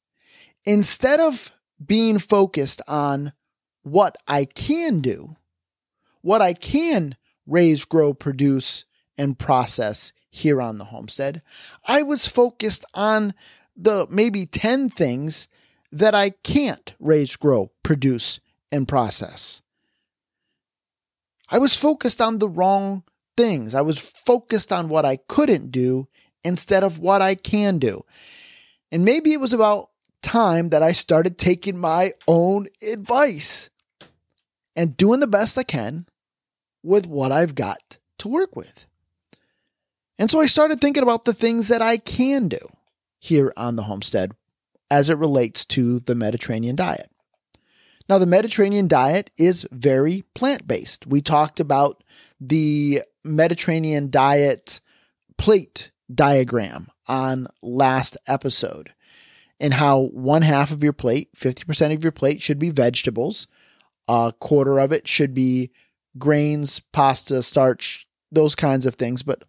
Instead 0.64 1.20
of 1.20 1.52
being 1.84 2.18
focused 2.18 2.80
on 2.88 3.34
what 3.82 4.16
I 4.26 4.46
can 4.46 5.00
do, 5.00 5.36
what 6.22 6.40
I 6.40 6.54
can 6.54 7.16
raise, 7.46 7.84
grow, 7.84 8.14
produce, 8.14 8.86
and 9.18 9.38
process 9.38 10.14
here 10.30 10.62
on 10.62 10.78
the 10.78 10.84
homestead, 10.84 11.42
I 11.86 12.02
was 12.02 12.26
focused 12.26 12.86
on 12.94 13.34
the 13.76 14.06
maybe 14.08 14.46
10 14.46 14.88
things 14.88 15.48
that 15.92 16.14
I 16.14 16.30
can't 16.30 16.94
raise, 16.98 17.36
grow, 17.36 17.70
produce, 17.82 18.40
and 18.72 18.88
process. 18.88 19.60
I 21.50 21.58
was 21.58 21.76
focused 21.76 22.20
on 22.20 22.38
the 22.38 22.48
wrong 22.48 23.04
things. 23.36 23.74
I 23.74 23.82
was 23.82 23.98
focused 23.98 24.72
on 24.72 24.88
what 24.88 25.04
I 25.04 25.16
couldn't 25.16 25.70
do 25.70 26.08
instead 26.42 26.82
of 26.82 26.98
what 26.98 27.20
I 27.20 27.34
can 27.34 27.78
do. 27.78 28.04
And 28.90 29.04
maybe 29.04 29.32
it 29.32 29.40
was 29.40 29.52
about 29.52 29.90
time 30.22 30.70
that 30.70 30.82
I 30.82 30.92
started 30.92 31.36
taking 31.36 31.78
my 31.78 32.12
own 32.26 32.68
advice 32.90 33.68
and 34.74 34.96
doing 34.96 35.20
the 35.20 35.26
best 35.26 35.58
I 35.58 35.62
can 35.62 36.06
with 36.82 37.06
what 37.06 37.32
I've 37.32 37.54
got 37.54 37.98
to 38.18 38.28
work 38.28 38.56
with. 38.56 38.86
And 40.18 40.30
so 40.30 40.40
I 40.40 40.46
started 40.46 40.80
thinking 40.80 41.02
about 41.02 41.24
the 41.24 41.34
things 41.34 41.68
that 41.68 41.82
I 41.82 41.98
can 41.98 42.48
do 42.48 42.68
here 43.18 43.52
on 43.56 43.76
the 43.76 43.84
homestead 43.84 44.32
as 44.92 45.08
it 45.08 45.16
relates 45.16 45.64
to 45.64 46.00
the 46.00 46.14
Mediterranean 46.14 46.76
diet. 46.76 47.10
Now, 48.10 48.18
the 48.18 48.26
Mediterranean 48.26 48.88
diet 48.88 49.30
is 49.38 49.66
very 49.72 50.24
plant 50.34 50.68
based. 50.68 51.06
We 51.06 51.22
talked 51.22 51.58
about 51.58 52.04
the 52.38 53.00
Mediterranean 53.24 54.10
diet 54.10 54.82
plate 55.38 55.92
diagram 56.14 56.88
on 57.08 57.46
last 57.62 58.18
episode 58.26 58.92
and 59.58 59.72
how 59.72 60.10
one 60.12 60.42
half 60.42 60.70
of 60.70 60.84
your 60.84 60.92
plate, 60.92 61.30
50% 61.38 61.94
of 61.94 62.02
your 62.02 62.12
plate 62.12 62.42
should 62.42 62.58
be 62.58 62.68
vegetables, 62.68 63.46
a 64.08 64.34
quarter 64.40 64.78
of 64.78 64.92
it 64.92 65.08
should 65.08 65.32
be 65.32 65.70
grains, 66.18 66.80
pasta, 66.80 67.42
starch, 67.42 68.06
those 68.30 68.54
kinds 68.54 68.84
of 68.84 68.96
things, 68.96 69.22
but 69.22 69.44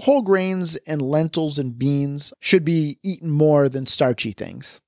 whole 0.00 0.22
grains 0.22 0.76
and 0.86 1.02
lentils 1.02 1.58
and 1.58 1.78
beans 1.78 2.32
should 2.40 2.64
be 2.64 2.98
eaten 3.02 3.30
more 3.30 3.68
than 3.68 3.86
starchy 3.86 4.32
things. 4.32 4.80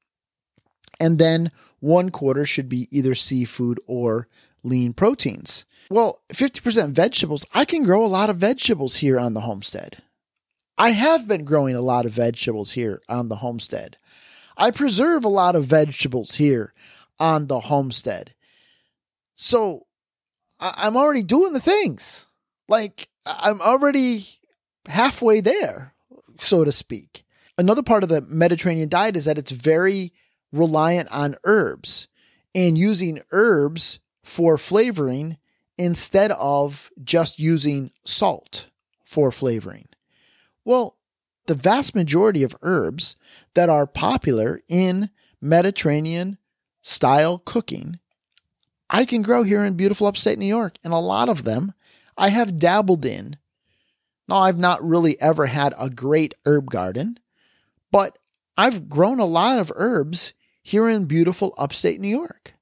And 1.00 1.18
then 1.18 1.50
one 1.80 2.10
quarter 2.10 2.44
should 2.44 2.68
be 2.68 2.88
either 2.90 3.14
seafood 3.14 3.80
or 3.86 4.28
lean 4.62 4.92
proteins. 4.92 5.66
Well, 5.90 6.22
50% 6.32 6.90
vegetables, 6.92 7.44
I 7.54 7.64
can 7.64 7.84
grow 7.84 8.04
a 8.04 8.06
lot 8.06 8.30
of 8.30 8.36
vegetables 8.36 8.96
here 8.96 9.18
on 9.18 9.34
the 9.34 9.40
homestead. 9.40 10.02
I 10.78 10.90
have 10.90 11.28
been 11.28 11.44
growing 11.44 11.74
a 11.74 11.80
lot 11.80 12.06
of 12.06 12.12
vegetables 12.12 12.72
here 12.72 13.02
on 13.08 13.28
the 13.28 13.36
homestead. 13.36 13.96
I 14.56 14.70
preserve 14.70 15.24
a 15.24 15.28
lot 15.28 15.56
of 15.56 15.64
vegetables 15.64 16.36
here 16.36 16.72
on 17.18 17.46
the 17.46 17.60
homestead. 17.60 18.34
So 19.34 19.86
I- 20.60 20.86
am 20.86 20.96
already 20.96 21.22
doing 21.22 21.52
the 21.52 21.60
things. 21.60 22.26
Like 22.68 23.08
I'm 23.26 23.60
already 23.60 24.24
halfway 24.88 25.40
there, 25.40 25.94
so 26.38 26.64
to 26.64 26.72
speak. 26.72 27.24
Another 27.58 27.82
part 27.82 28.02
of 28.02 28.08
the 28.08 28.22
Mediterranean 28.22 28.88
diet 28.88 29.16
is 29.16 29.26
that 29.26 29.38
it's 29.38 29.50
very 29.50 30.12
reliant 30.52 31.10
on 31.10 31.36
herbs 31.44 32.08
and 32.54 32.76
using 32.76 33.20
herbs 33.30 33.98
for 34.22 34.58
flavoring 34.58 35.38
instead 35.78 36.30
of 36.32 36.90
just 37.02 37.38
using 37.38 37.90
salt 38.04 38.66
for 39.04 39.32
flavoring. 39.32 39.86
Well, 40.64 40.96
the 41.46 41.54
vast 41.54 41.94
majority 41.94 42.42
of 42.42 42.56
herbs 42.62 43.16
that 43.54 43.68
are 43.68 43.86
popular 43.86 44.62
in 44.68 45.10
Mediterranean 45.40 46.38
style 46.82 47.38
cooking, 47.38 47.98
I 48.88 49.04
can 49.04 49.22
grow 49.22 49.42
here 49.42 49.64
in 49.64 49.74
beautiful 49.74 50.06
upstate 50.06 50.38
New 50.38 50.46
York. 50.46 50.76
And 50.84 50.92
a 50.92 50.98
lot 50.98 51.28
of 51.28 51.44
them 51.44 51.72
I 52.16 52.28
have 52.28 52.58
dabbled 52.58 53.04
in. 53.04 53.38
Now, 54.32 54.38
I've 54.38 54.58
not 54.58 54.82
really 54.82 55.20
ever 55.20 55.44
had 55.44 55.74
a 55.78 55.90
great 55.90 56.32
herb 56.46 56.70
garden, 56.70 57.18
but 57.90 58.16
I've 58.56 58.88
grown 58.88 59.20
a 59.20 59.26
lot 59.26 59.58
of 59.58 59.70
herbs 59.76 60.32
here 60.62 60.88
in 60.88 61.04
beautiful 61.04 61.54
upstate 61.58 62.00
New 62.00 62.08
York. 62.08 62.54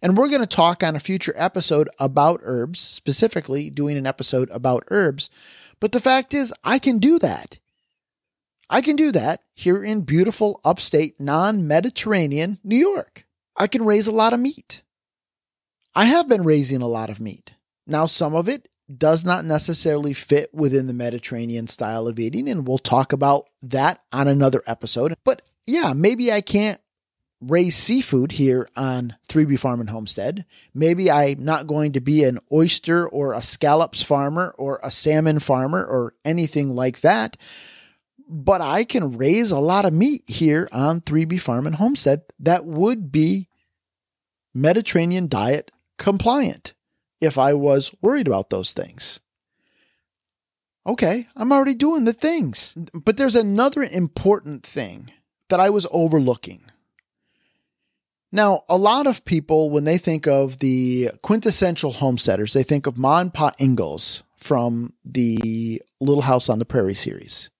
And 0.00 0.16
we're 0.16 0.30
going 0.30 0.40
to 0.40 0.46
talk 0.46 0.82
on 0.82 0.96
a 0.96 1.00
future 1.00 1.34
episode 1.36 1.90
about 2.00 2.40
herbs, 2.44 2.80
specifically 2.80 3.68
doing 3.68 3.98
an 3.98 4.06
episode 4.06 4.48
about 4.50 4.84
herbs. 4.88 5.28
But 5.80 5.92
the 5.92 6.00
fact 6.00 6.32
is, 6.32 6.54
I 6.64 6.78
can 6.78 6.96
do 6.98 7.18
that. 7.18 7.58
I 8.70 8.80
can 8.80 8.96
do 8.96 9.12
that 9.12 9.42
here 9.54 9.84
in 9.84 10.00
beautiful 10.00 10.62
upstate 10.64 11.20
non 11.20 11.68
Mediterranean 11.68 12.58
New 12.64 12.74
York. 12.74 13.26
I 13.54 13.66
can 13.66 13.84
raise 13.84 14.06
a 14.06 14.12
lot 14.12 14.32
of 14.32 14.40
meat. 14.40 14.80
I 15.94 16.06
have 16.06 16.26
been 16.26 16.42
raising 16.42 16.80
a 16.80 16.88
lot 16.88 17.10
of 17.10 17.20
meat. 17.20 17.52
Now, 17.86 18.06
some 18.06 18.34
of 18.34 18.48
it 18.48 18.68
does 18.94 19.24
not 19.24 19.44
necessarily 19.44 20.12
fit 20.12 20.52
within 20.52 20.86
the 20.86 20.92
Mediterranean 20.92 21.66
style 21.66 22.06
of 22.06 22.18
eating, 22.18 22.48
and 22.48 22.66
we'll 22.66 22.78
talk 22.78 23.12
about 23.12 23.48
that 23.62 24.00
on 24.12 24.28
another 24.28 24.62
episode. 24.66 25.14
But 25.24 25.42
yeah, 25.66 25.92
maybe 25.92 26.30
I 26.30 26.40
can't 26.40 26.80
raise 27.40 27.76
seafood 27.76 28.32
here 28.32 28.68
on 28.76 29.16
3B 29.28 29.58
Farm 29.58 29.80
and 29.80 29.90
Homestead. 29.90 30.46
Maybe 30.74 31.10
I'm 31.10 31.44
not 31.44 31.66
going 31.66 31.92
to 31.92 32.00
be 32.00 32.24
an 32.24 32.38
oyster 32.52 33.06
or 33.08 33.32
a 33.32 33.42
scallops 33.42 34.02
farmer 34.02 34.54
or 34.56 34.80
a 34.82 34.90
salmon 34.90 35.40
farmer 35.40 35.84
or 35.84 36.14
anything 36.24 36.70
like 36.70 37.00
that. 37.00 37.36
But 38.28 38.60
I 38.60 38.84
can 38.84 39.16
raise 39.16 39.50
a 39.50 39.58
lot 39.58 39.84
of 39.84 39.92
meat 39.92 40.24
here 40.26 40.68
on 40.72 41.00
3B 41.00 41.40
Farm 41.40 41.66
and 41.66 41.76
Homestead 41.76 42.22
that 42.40 42.64
would 42.64 43.12
be 43.12 43.48
Mediterranean 44.54 45.28
diet 45.28 45.70
compliant 45.98 46.74
if 47.26 47.36
I 47.36 47.52
was 47.52 47.94
worried 48.00 48.26
about 48.26 48.50
those 48.50 48.72
things. 48.72 49.20
Okay, 50.86 51.26
I'm 51.36 51.52
already 51.52 51.74
doing 51.74 52.04
the 52.04 52.12
things. 52.12 52.74
But 52.94 53.16
there's 53.16 53.34
another 53.34 53.82
important 53.82 54.64
thing 54.64 55.10
that 55.48 55.60
I 55.60 55.68
was 55.68 55.86
overlooking. 55.90 56.62
Now, 58.32 58.64
a 58.68 58.76
lot 58.76 59.06
of 59.06 59.24
people, 59.24 59.70
when 59.70 59.84
they 59.84 59.98
think 59.98 60.26
of 60.26 60.58
the 60.58 61.10
quintessential 61.22 61.92
homesteaders, 61.92 62.52
they 62.52 62.62
think 62.62 62.86
of 62.86 62.98
Ma 62.98 63.20
and 63.20 63.32
Pa 63.32 63.52
Ingalls 63.60 64.22
from 64.36 64.92
the 65.04 65.82
Little 66.00 66.22
House 66.22 66.48
on 66.48 66.58
the 66.58 66.64
Prairie 66.64 66.94
series. 66.94 67.50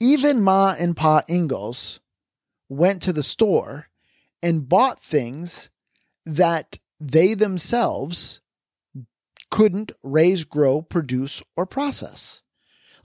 Even 0.00 0.42
Ma 0.42 0.74
and 0.78 0.96
Pa 0.96 1.22
Ingalls 1.28 2.00
went 2.68 3.02
to 3.02 3.12
the 3.12 3.22
store 3.22 3.88
and 4.42 4.68
bought 4.68 5.02
things 5.02 5.70
that 6.24 6.78
they 7.00 7.34
themselves 7.34 8.40
couldn't 9.56 9.92
raise, 10.02 10.44
grow, 10.44 10.82
produce, 10.82 11.42
or 11.56 11.64
process. 11.64 12.42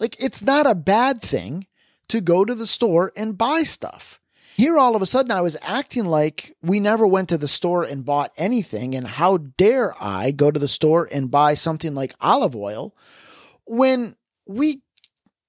Like, 0.01 0.21
it's 0.21 0.43
not 0.43 0.69
a 0.69 0.75
bad 0.75 1.21
thing 1.21 1.65
to 2.09 2.19
go 2.19 2.43
to 2.43 2.53
the 2.53 2.67
store 2.67 3.13
and 3.15 3.37
buy 3.37 3.63
stuff. 3.63 4.19
Here, 4.57 4.77
all 4.77 4.93
of 4.93 5.01
a 5.01 5.05
sudden, 5.05 5.31
I 5.31 5.39
was 5.39 5.55
acting 5.61 6.03
like 6.03 6.57
we 6.61 6.81
never 6.81 7.07
went 7.07 7.29
to 7.29 7.37
the 7.37 7.47
store 7.47 7.85
and 7.85 8.05
bought 8.05 8.33
anything. 8.35 8.95
And 8.95 9.07
how 9.07 9.37
dare 9.37 9.93
I 10.03 10.31
go 10.31 10.51
to 10.51 10.59
the 10.59 10.67
store 10.67 11.07
and 11.09 11.31
buy 11.31 11.53
something 11.53 11.95
like 11.95 12.15
olive 12.19 12.53
oil 12.53 12.93
when 13.65 14.17
we 14.45 14.81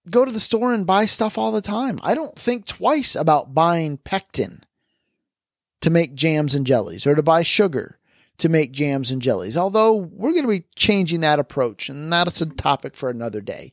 go 0.09 0.25
to 0.25 0.31
the 0.31 0.39
store 0.39 0.73
and 0.73 0.87
buy 0.87 1.07
stuff 1.07 1.37
all 1.37 1.51
the 1.51 1.61
time? 1.61 1.99
I 2.05 2.15
don't 2.15 2.39
think 2.39 2.65
twice 2.65 3.17
about 3.17 3.55
buying 3.55 3.97
pectin 3.97 4.63
to 5.81 5.91
make 5.91 6.15
jams 6.15 6.55
and 6.55 6.65
jellies 6.65 7.09
or 7.09 7.17
to 7.17 7.25
buy 7.25 7.43
sugar 7.43 7.99
to 8.39 8.49
make 8.49 8.73
jams 8.73 9.11
and 9.11 9.23
jellies. 9.23 9.57
Although 9.57 9.95
we're 9.95 10.33
going 10.33 10.43
to 10.43 10.49
be 10.49 10.65
changing 10.75 11.21
that 11.21 11.39
approach, 11.39 11.89
and 11.89 12.13
that's 12.13 12.41
a 12.41 12.47
topic 12.47 12.97
for 12.97 13.09
another 13.11 13.41
day. 13.41 13.73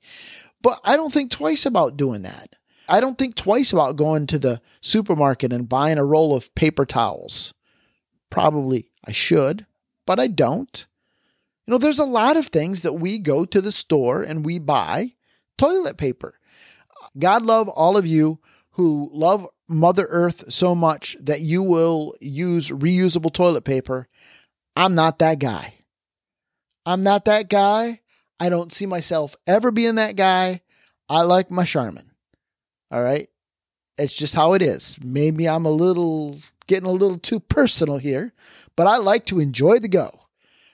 But 0.62 0.80
I 0.84 0.96
don't 0.96 1.14
think 1.14 1.32
twice 1.32 1.66
about 1.66 1.98
doing 1.98 2.22
that. 2.24 2.56
I 2.88 3.00
don't 3.00 3.18
think 3.18 3.36
twice 3.36 3.72
about 3.72 3.96
going 3.96 4.28
to 4.28 4.40
the 4.40 4.62
supermarket 4.82 5.54
and 5.54 5.70
buying 5.70 5.98
a 5.98 6.06
roll 6.06 6.36
of 6.36 6.54
paper 6.56 6.86
towels. 6.86 7.54
Probably 8.30 8.90
I 9.06 9.12
should, 9.12 9.66
but 10.06 10.20
I 10.20 10.28
don't. 10.28 10.86
You 11.66 11.74
know, 11.74 11.78
there's 11.78 12.00
a 12.00 12.06
lot 12.06 12.36
of 12.36 12.48
things 12.48 12.82
that 12.82 12.94
we 12.94 13.20
go 13.20 13.46
to 13.46 13.62
the 13.62 13.72
store 13.72 14.24
and 14.24 14.44
we 14.44 14.58
buy 14.58 15.12
toilet 15.58 15.98
paper. 15.98 16.40
God 17.18 17.44
love 17.44 17.70
all 17.70 17.96
of 17.96 18.08
you 18.08 18.40
who 18.72 19.10
love 19.14 19.46
Mother 19.68 20.08
Earth 20.10 20.52
so 20.52 20.74
much 20.74 21.16
that 21.20 21.42
you 21.42 21.62
will 21.62 22.16
use 22.20 22.70
reusable 22.70 23.32
toilet 23.32 23.66
paper 23.66 24.08
I'm 24.80 24.96
not 24.96 25.20
that 25.20 25.40
guy. 25.40 25.74
I'm 26.86 27.04
not 27.04 27.26
that 27.26 27.50
guy. 27.50 28.00
I 28.40 28.48
don't 28.48 28.72
see 28.72 28.86
myself 28.86 29.36
ever 29.46 29.72
being 29.72 29.96
that 29.96 30.16
guy. 30.16 30.62
I 31.10 31.24
like 31.24 31.52
my 31.52 31.66
Charmin. 31.66 32.12
All 32.90 33.04
right. 33.04 33.28
It's 33.98 34.16
just 34.16 34.36
how 34.36 34.54
it 34.54 34.62
is. 34.62 34.98
Maybe 35.04 35.50
I'm 35.50 35.66
a 35.66 35.70
little 35.70 36.40
getting 36.68 36.88
a 36.88 36.94
little 36.94 37.18
too 37.18 37.42
personal 37.42 37.98
here, 37.98 38.32
but 38.78 38.88
I 38.88 38.96
like 38.96 39.26
to 39.26 39.42
enjoy 39.42 39.80
the 39.80 39.90
go. 39.90 40.22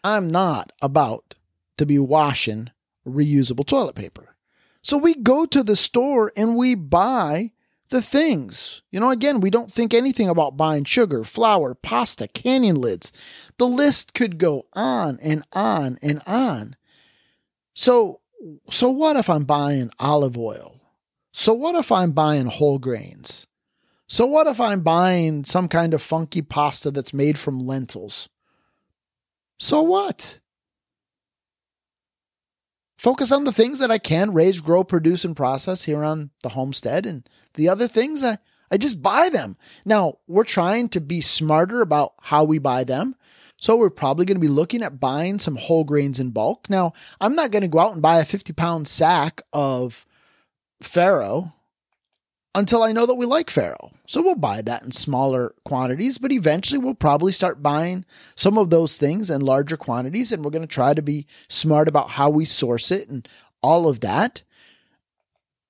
I'm 0.03 0.29
not 0.29 0.71
about 0.83 1.33
to 1.79 1.87
be 1.87 1.97
washing 1.97 2.69
reusable 3.07 3.65
toilet 3.65 3.95
paper. 3.95 4.35
So 4.83 4.99
we 4.99 5.15
go 5.15 5.47
to 5.47 5.63
the 5.63 5.75
store 5.75 6.31
and 6.37 6.55
we 6.55 6.75
buy 6.75 7.53
the 7.89 8.01
things. 8.01 8.81
You 8.91 8.99
know, 8.99 9.09
again, 9.09 9.39
we 9.39 9.49
don't 9.49 9.71
think 9.71 9.93
anything 9.93 10.29
about 10.29 10.57
buying 10.57 10.83
sugar, 10.83 11.23
flour, 11.23 11.73
pasta, 11.75 12.27
canning 12.27 12.75
lids. 12.75 13.11
The 13.57 13.67
list 13.67 14.13
could 14.13 14.37
go 14.37 14.67
on 14.73 15.17
and 15.21 15.43
on 15.53 15.97
and 16.01 16.21
on. 16.27 16.75
So, 17.73 18.21
so 18.69 18.89
what 18.89 19.15
if 19.15 19.29
I'm 19.29 19.45
buying 19.45 19.91
olive 19.99 20.37
oil? 20.37 20.81
So 21.31 21.53
what 21.53 21.75
if 21.75 21.91
I'm 21.91 22.11
buying 22.11 22.47
whole 22.47 22.79
grains? 22.79 23.47
So 24.07 24.25
what 24.25 24.47
if 24.47 24.61
I'm 24.61 24.81
buying 24.81 25.45
some 25.45 25.67
kind 25.67 25.93
of 25.93 26.01
funky 26.01 26.41
pasta 26.41 26.91
that's 26.91 27.13
made 27.13 27.39
from 27.39 27.59
lentils? 27.59 28.29
So 29.57 29.81
what? 29.81 30.39
focus 33.05 33.31
on 33.31 33.43
the 33.43 33.51
things 33.51 33.77
that 33.77 33.91
I 33.91 33.99
can 33.99 34.33
raise, 34.33 34.59
grow, 34.59 34.83
produce, 34.83 35.23
and 35.23 35.35
process 35.35 35.83
here 35.83 36.03
on 36.03 36.31
the 36.41 36.49
homestead. 36.49 37.05
And 37.05 37.29
the 37.53 37.69
other 37.69 37.87
things, 37.87 38.23
I, 38.23 38.39
I 38.71 38.77
just 38.77 39.03
buy 39.03 39.29
them. 39.31 39.57
Now, 39.85 40.15
we're 40.25 40.43
trying 40.43 40.89
to 40.89 40.99
be 40.99 41.21
smarter 41.21 41.81
about 41.81 42.13
how 42.19 42.43
we 42.43 42.57
buy 42.57 42.83
them. 42.83 43.15
So 43.57 43.75
we're 43.75 43.89
probably 43.89 44.25
going 44.25 44.35
to 44.35 44.41
be 44.41 44.47
looking 44.47 44.83
at 44.83 44.99
buying 44.99 45.39
some 45.39 45.55
whole 45.55 45.83
grains 45.83 46.19
in 46.19 46.31
bulk. 46.31 46.69
Now, 46.69 46.93
I'm 47.21 47.35
not 47.35 47.51
going 47.51 47.61
to 47.61 47.67
go 47.67 47.79
out 47.79 47.93
and 47.93 48.01
buy 48.01 48.19
a 48.19 48.25
50 48.25 48.53
pound 48.53 48.87
sack 48.87 49.41
of 49.53 50.05
farro 50.83 51.53
until 52.53 52.83
I 52.83 52.93
know 52.93 53.05
that 53.05 53.15
we 53.15 53.25
like 53.25 53.47
farro. 53.47 53.91
So 54.07 54.21
we'll 54.21 54.35
buy 54.35 54.61
that 54.61 54.83
in 54.83 54.91
smaller 54.91 55.53
quantities, 55.65 56.17
but 56.17 56.31
eventually 56.31 56.77
we'll 56.77 56.95
probably 56.95 57.33
start 57.33 57.61
buying 57.61 58.05
some 58.35 58.57
of 58.57 58.69
those 58.69 58.97
things 58.97 59.29
in 59.29 59.41
larger 59.41 59.77
quantities 59.77 60.31
and 60.31 60.43
we're 60.43 60.51
going 60.51 60.61
to 60.61 60.67
try 60.67 60.93
to 60.93 61.01
be 61.01 61.25
smart 61.49 61.87
about 61.87 62.11
how 62.11 62.29
we 62.29 62.45
source 62.45 62.91
it 62.91 63.09
and 63.09 63.27
all 63.61 63.89
of 63.89 63.99
that. 63.99 64.43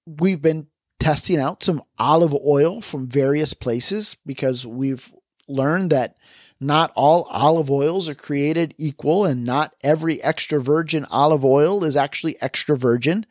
We've 0.06 0.42
been 0.42 0.68
testing 1.00 1.40
out 1.40 1.64
some 1.64 1.82
olive 1.98 2.36
oil 2.46 2.82
from 2.82 3.08
various 3.08 3.54
places 3.54 4.16
because 4.26 4.68
we've 4.68 5.12
learned 5.48 5.92
that 5.92 6.18
not 6.66 6.92
all 6.96 7.28
olive 7.30 7.70
oils 7.70 8.10
are 8.10 8.16
created 8.16 8.74
equal 8.78 9.26
and 9.26 9.44
not 9.44 9.74
every 9.84 10.22
extra 10.24 10.60
virgin 10.60 11.06
olive 11.10 11.46
oil 11.46 11.84
is 11.84 11.98
actually 11.98 12.36
extra 12.42 12.76
virgin. 12.76 13.26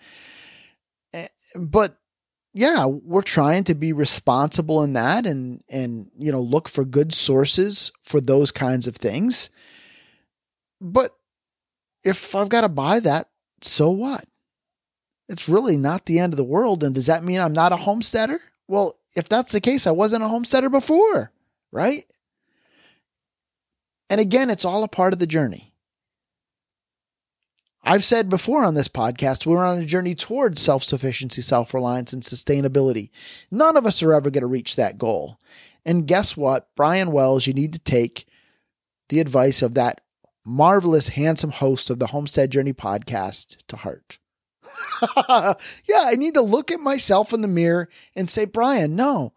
Eh, 1.13 1.29
but 1.57 1.99
yeah, 2.53 2.87
we're 2.87 3.23
trying 3.23 3.65
to 3.65 3.75
be 3.75 3.93
responsible 3.93 4.83
in 4.83 4.93
that 4.93 5.27
and 5.27 5.63
and 5.69 6.11
you 6.17 6.31
know 6.31 6.41
look 6.41 6.69
for 6.69 6.85
good 6.85 7.13
sources 7.13 7.93
for 8.03 8.21
those 8.21 8.51
kinds 8.51 8.87
of 8.87 8.97
things. 8.97 9.51
But 10.81 11.17
if 12.05 12.35
I've 12.35 12.49
got 12.49 12.61
to 12.61 12.69
buy 12.69 13.01
that, 13.01 13.29
so 13.63 13.91
what? 13.91 14.25
It's 15.29 15.49
really 15.49 15.77
not 15.77 16.07
the 16.07 16.19
end 16.19 16.33
of 16.33 16.37
the 16.37 16.45
world. 16.45 16.85
And 16.85 16.95
does 16.95 17.07
that 17.07 17.25
mean 17.25 17.41
I'm 17.41 17.53
not 17.53 17.73
a 17.73 17.77
homesteader? 17.77 18.39
Well, 18.69 18.99
if 19.17 19.29
that's 19.29 19.53
the 19.53 19.61
case, 19.61 19.87
I 19.87 19.93
wasn't 19.93 20.23
a 20.23 20.29
homesteader 20.29 20.69
before, 20.69 21.33
right? 21.73 22.05
And 24.11 24.21
again, 24.21 24.51
it's 24.51 24.65
all 24.65 24.85
a 24.85 24.89
part 24.89 25.13
of 25.13 25.19
the 25.19 25.27
journey. 25.27 25.73
I've 27.87 28.05
said 28.05 28.31
before 28.31 28.65
on 28.65 28.75
this 28.75 28.89
podcast, 28.89 29.45
we're 29.45 29.65
on 29.65 29.79
a 29.79 29.85
journey 29.85 30.15
towards 30.15 30.63
self 30.63 30.83
sufficiency, 30.83 31.43
self 31.43 31.75
reliance, 31.75 32.13
and 32.13 32.23
sustainability. 32.23 33.11
None 33.51 33.77
of 33.77 33.85
us 33.85 34.03
are 34.03 34.15
ever 34.15 34.31
going 34.31 34.43
to 34.43 34.47
reach 34.47 34.77
that 34.77 34.97
goal. 34.97 35.39
And 35.85 36.07
guess 36.07 36.37
what? 36.37 36.69
Brian 36.77 37.13
Wells, 37.13 37.47
you 37.47 37.53
need 37.53 37.75
to 37.75 37.79
take 37.79 38.27
the 39.11 39.21
advice 39.21 39.61
of 39.61 39.75
that 39.75 40.01
marvelous, 40.47 41.11
handsome 41.11 41.51
host 41.51 41.91
of 41.91 41.99
the 41.99 42.09
Homestead 42.09 42.51
Journey 42.51 42.73
podcast 42.73 43.59
to 43.69 43.77
heart. 43.77 44.19
yeah, 45.29 46.05
I 46.05 46.15
need 46.17 46.35
to 46.35 46.43
look 46.43 46.71
at 46.71 46.81
myself 46.81 47.35
in 47.35 47.43
the 47.43 47.49
mirror 47.49 47.89
and 48.17 48.31
say, 48.31 48.47
Brian, 48.47 48.97
no, 48.97 49.35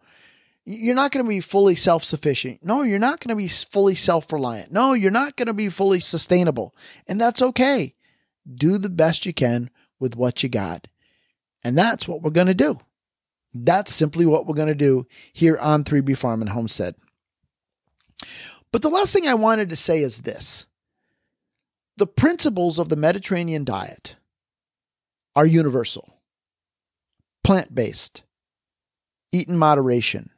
you're 0.68 0.94
not 0.94 1.12
going 1.12 1.24
to 1.24 1.28
be 1.28 1.40
fully 1.40 1.74
self 1.74 2.04
sufficient. 2.04 2.62
No, 2.62 2.82
you're 2.82 2.98
not 2.98 3.20
going 3.20 3.34
to 3.34 3.40
be 3.40 3.48
fully 3.48 3.94
self 3.94 4.32
reliant. 4.32 4.70
No, 4.70 4.92
you're 4.92 5.10
not 5.10 5.36
going 5.36 5.46
to 5.46 5.54
be 5.54 5.68
fully 5.68 6.00
sustainable. 6.00 6.74
And 7.06 7.20
that's 7.20 7.42
okay 7.42 7.94
do 8.54 8.78
the 8.78 8.88
best 8.88 9.26
you 9.26 9.32
can 9.32 9.70
with 10.00 10.16
what 10.16 10.42
you 10.42 10.48
got. 10.48 10.88
And 11.62 11.76
that's 11.76 12.08
what 12.08 12.22
we're 12.22 12.30
going 12.30 12.46
to 12.46 12.54
do. 12.54 12.78
That's 13.52 13.92
simply 13.92 14.26
what 14.26 14.46
we're 14.46 14.54
going 14.54 14.68
to 14.68 14.74
do 14.74 15.06
here 15.32 15.58
on 15.58 15.84
3B 15.84 16.16
Farm 16.16 16.40
and 16.40 16.50
Homestead. 16.50 16.94
But 18.72 18.82
the 18.82 18.90
last 18.90 19.12
thing 19.12 19.26
I 19.26 19.34
wanted 19.34 19.70
to 19.70 19.76
say 19.76 20.02
is 20.02 20.20
this 20.20 20.66
the 21.96 22.06
principles 22.06 22.78
of 22.78 22.88
the 22.88 22.96
Mediterranean 22.96 23.64
diet 23.64 24.16
are 25.34 25.46
universal 25.46 26.08
plant 27.42 27.74
based, 27.74 28.22
eat 29.32 29.48
in 29.48 29.56
moderation, 29.56 30.30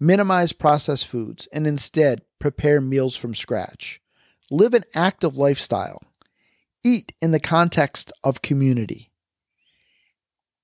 minimize 0.00 0.52
processed 0.52 1.06
foods, 1.06 1.48
and 1.52 1.66
instead 1.66 2.22
prepare 2.38 2.80
meals 2.80 3.16
from 3.16 3.34
scratch. 3.34 4.00
Live 4.50 4.74
an 4.74 4.84
active 4.94 5.36
lifestyle 5.36 6.00
eat 6.84 7.12
in 7.20 7.30
the 7.32 7.40
context 7.40 8.12
of 8.22 8.42
community. 8.42 9.10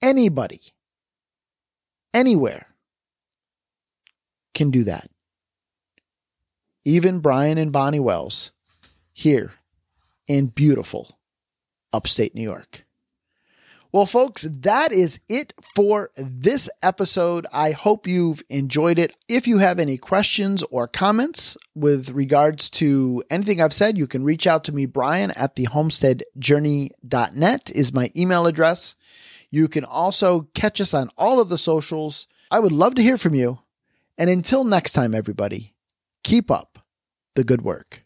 Anybody, 0.02 0.60
anywhere, 2.12 2.68
can 4.54 4.70
do 4.70 4.84
that. 4.84 5.10
Even 6.84 7.20
Brian 7.20 7.58
and 7.58 7.72
Bonnie 7.72 8.00
Wells 8.00 8.52
here 9.12 9.52
in 10.28 10.46
beautiful 10.46 11.18
upstate 11.92 12.34
New 12.34 12.42
York. 12.42 12.84
Well, 13.94 14.06
folks, 14.06 14.42
that 14.42 14.90
is 14.90 15.20
it 15.28 15.54
for 15.76 16.10
this 16.16 16.68
episode. 16.82 17.46
I 17.52 17.70
hope 17.70 18.08
you've 18.08 18.42
enjoyed 18.50 18.98
it. 18.98 19.14
If 19.28 19.46
you 19.46 19.58
have 19.58 19.78
any 19.78 19.98
questions 19.98 20.64
or 20.64 20.88
comments 20.88 21.56
with 21.76 22.10
regards 22.10 22.68
to 22.70 23.22
anything 23.30 23.60
I've 23.60 23.72
said, 23.72 23.96
you 23.96 24.08
can 24.08 24.24
reach 24.24 24.48
out 24.48 24.64
to 24.64 24.72
me, 24.72 24.86
Brian 24.86 25.30
at 25.36 25.54
the 25.54 25.66
homesteadjourney.net 25.66 27.70
is 27.72 27.92
my 27.92 28.10
email 28.16 28.48
address. 28.48 28.96
You 29.52 29.68
can 29.68 29.84
also 29.84 30.48
catch 30.56 30.80
us 30.80 30.92
on 30.92 31.08
all 31.16 31.40
of 31.40 31.48
the 31.48 31.56
socials. 31.56 32.26
I 32.50 32.58
would 32.58 32.72
love 32.72 32.96
to 32.96 33.02
hear 33.02 33.16
from 33.16 33.36
you. 33.36 33.60
And 34.18 34.28
until 34.28 34.64
next 34.64 34.94
time, 34.94 35.14
everybody, 35.14 35.72
keep 36.24 36.50
up 36.50 36.80
the 37.36 37.44
good 37.44 37.62
work. 37.62 38.03